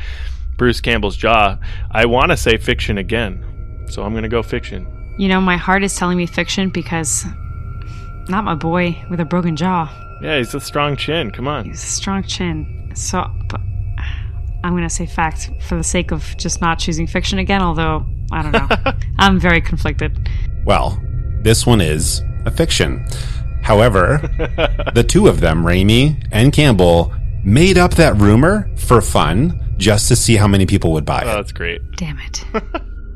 [0.58, 1.58] Bruce Campbell's jaw.
[1.92, 4.86] I want to say fiction again, so I'm going to go fiction.
[5.18, 7.26] You know, my heart is telling me fiction because
[8.28, 9.90] not my boy with a broken jaw.
[10.22, 11.32] Yeah, he's a strong chin.
[11.32, 11.66] Come on.
[11.66, 12.92] He's a strong chin.
[12.96, 13.62] So, but
[14.64, 18.06] I'm going to say fact for the sake of just not choosing fiction again, although
[18.32, 18.68] I don't know.
[19.20, 20.30] I'm very conflicted.
[20.66, 21.02] Well,
[21.42, 23.06] this one is a fiction.
[23.64, 24.18] However,
[24.96, 27.14] the two of them, Raimi and Campbell,
[27.44, 31.32] made up that rumor for fun just to see how many people would buy Oh,
[31.32, 31.34] it.
[31.36, 31.82] that's great.
[31.98, 32.44] Damn it.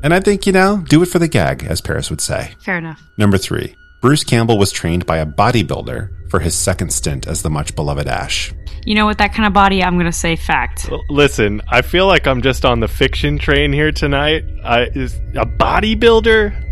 [0.02, 2.54] And I think, you know, do it for the gag, as Paris would say.
[2.60, 3.00] Fair enough.
[3.16, 7.50] Number three, Bruce Campbell was trained by a bodybuilder for his second stint as the
[7.50, 8.52] much beloved Ash.
[8.84, 10.88] You know, with that kind of body, I'm going to say fact.
[11.08, 14.44] Listen, I feel like I'm just on the fiction train here tonight.
[14.64, 16.62] I, is a bodybuilder?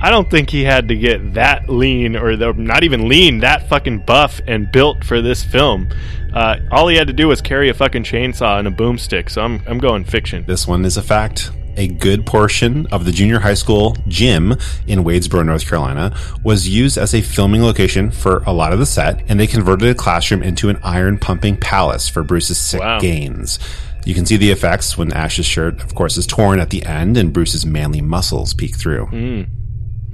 [0.00, 3.68] I don't think he had to get that lean, or the, not even lean, that
[3.68, 5.88] fucking buff and built for this film.
[6.34, 9.30] Uh, all he had to do was carry a fucking chainsaw and a boomstick.
[9.30, 10.44] So I'm I'm going fiction.
[10.46, 11.52] This one is a fact.
[11.76, 14.52] A good portion of the junior high school gym
[14.86, 18.86] in Wadesboro, North Carolina, was used as a filming location for a lot of the
[18.86, 22.98] set, and they converted a classroom into an iron pumping palace for Bruce's sick Wow.
[23.00, 23.58] gains.
[24.04, 27.16] You can see the effects when Ash's shirt, of course, is torn at the end
[27.16, 29.46] and Bruce's manly muscles peek through.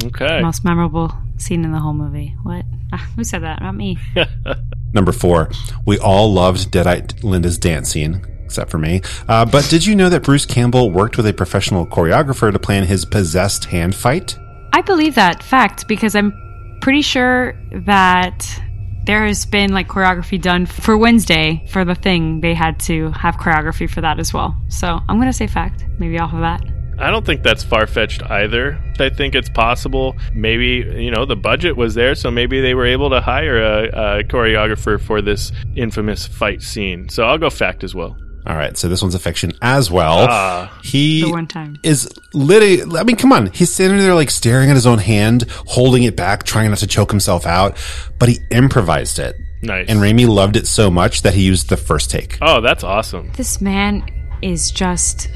[0.05, 0.41] Okay.
[0.43, 2.37] Most memorable scene in the whole movie.
[2.43, 2.65] What?
[2.93, 3.61] Ah, who said that?
[3.63, 3.99] Not me.
[4.93, 5.51] Number four,
[5.85, 9.03] we all loved Deadite Linda's dance scene, except for me.
[9.29, 12.85] Uh, but did you know that Bruce Campbell worked with a professional choreographer to plan
[12.85, 14.39] his possessed hand fight?
[14.73, 16.33] I believe that fact because I'm
[16.81, 17.55] pretty sure
[17.85, 18.63] that
[19.05, 22.41] there has been like choreography done for Wednesday for the thing.
[22.41, 24.57] They had to have choreography for that as well.
[24.69, 26.63] So I'm going to say fact, maybe off of that.
[27.01, 28.77] I don't think that's far fetched either.
[28.99, 30.17] I think it's possible.
[30.35, 33.85] Maybe, you know, the budget was there, so maybe they were able to hire a,
[33.87, 37.09] a choreographer for this infamous fight scene.
[37.09, 38.17] So I'll go fact as well.
[38.49, 40.27] All right, so this one's a fiction as well.
[40.29, 40.79] Ah.
[40.83, 41.77] he The one time.
[41.83, 42.83] is literally.
[42.99, 43.49] I mean, come on.
[43.53, 46.87] He's standing there like staring at his own hand, holding it back, trying not to
[46.87, 47.77] choke himself out.
[48.19, 49.87] But he improvised it, Nice.
[49.91, 52.39] and Raimi loved it so much that he used the first take.
[52.41, 53.31] oh, that's awesome.
[53.37, 54.03] This man
[54.41, 55.29] is just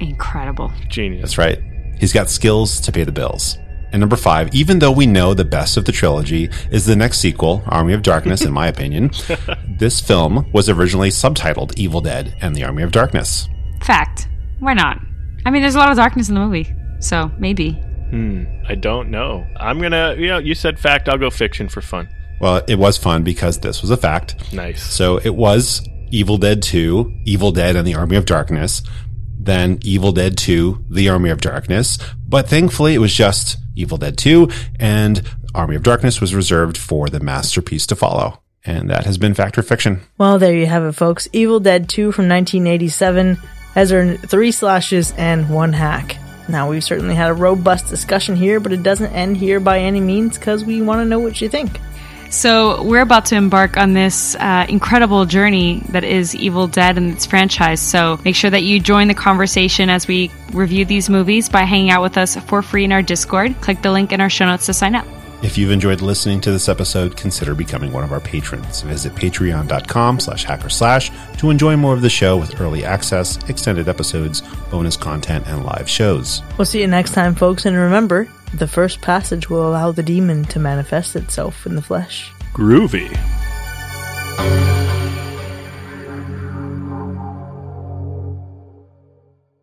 [0.00, 0.70] incredible.
[0.88, 1.22] Genius.
[1.22, 1.58] That's right.
[1.98, 3.56] He's got skills to pay the bills.
[3.94, 7.20] And number five, even though we know the best of the trilogy is the next
[7.20, 9.12] sequel, Army of Darkness, in my opinion,
[9.78, 13.48] this film was originally subtitled Evil Dead and the Army of Darkness.
[13.84, 14.26] Fact.
[14.58, 15.00] Why not?
[15.46, 17.74] I mean, there's a lot of darkness in the movie, so maybe.
[18.10, 19.46] Hmm, I don't know.
[19.60, 21.08] I'm gonna, you know, you said fact.
[21.08, 22.08] I'll go fiction for fun.
[22.40, 24.52] Well, it was fun because this was a fact.
[24.52, 24.82] Nice.
[24.82, 28.82] So it was Evil Dead 2, Evil Dead and the Army of Darkness,
[29.38, 31.98] then Evil Dead 2, The Army of Darkness.
[32.26, 34.48] But thankfully, it was just Evil Dead 2,
[34.78, 35.22] and
[35.54, 38.40] Army of Darkness was reserved for the masterpiece to follow.
[38.64, 40.00] And that has been Fact or Fiction.
[40.16, 41.28] Well, there you have it, folks.
[41.32, 43.36] Evil Dead 2 from 1987
[43.74, 46.16] has earned three slashes and one hack.
[46.48, 50.00] Now, we've certainly had a robust discussion here, but it doesn't end here by any
[50.00, 51.78] means because we want to know what you think.
[52.30, 57.12] So we're about to embark on this uh, incredible journey that is Evil Dead and
[57.12, 57.80] its franchise.
[57.80, 61.90] So make sure that you join the conversation as we review these movies by hanging
[61.90, 63.60] out with us for free in our Discord.
[63.60, 65.06] Click the link in our show notes to sign up.
[65.44, 68.80] If you've enjoyed listening to this episode, consider becoming one of our patrons.
[68.80, 74.42] Visit patreon.com slash hackorslash to enjoy more of the show with early access, extended episodes,
[74.70, 76.42] bonus content, and live shows.
[76.56, 78.26] We'll see you next time, folks, and remember,
[78.58, 82.32] the first passage will allow the demon to manifest itself in the flesh.
[82.52, 83.10] Groovy.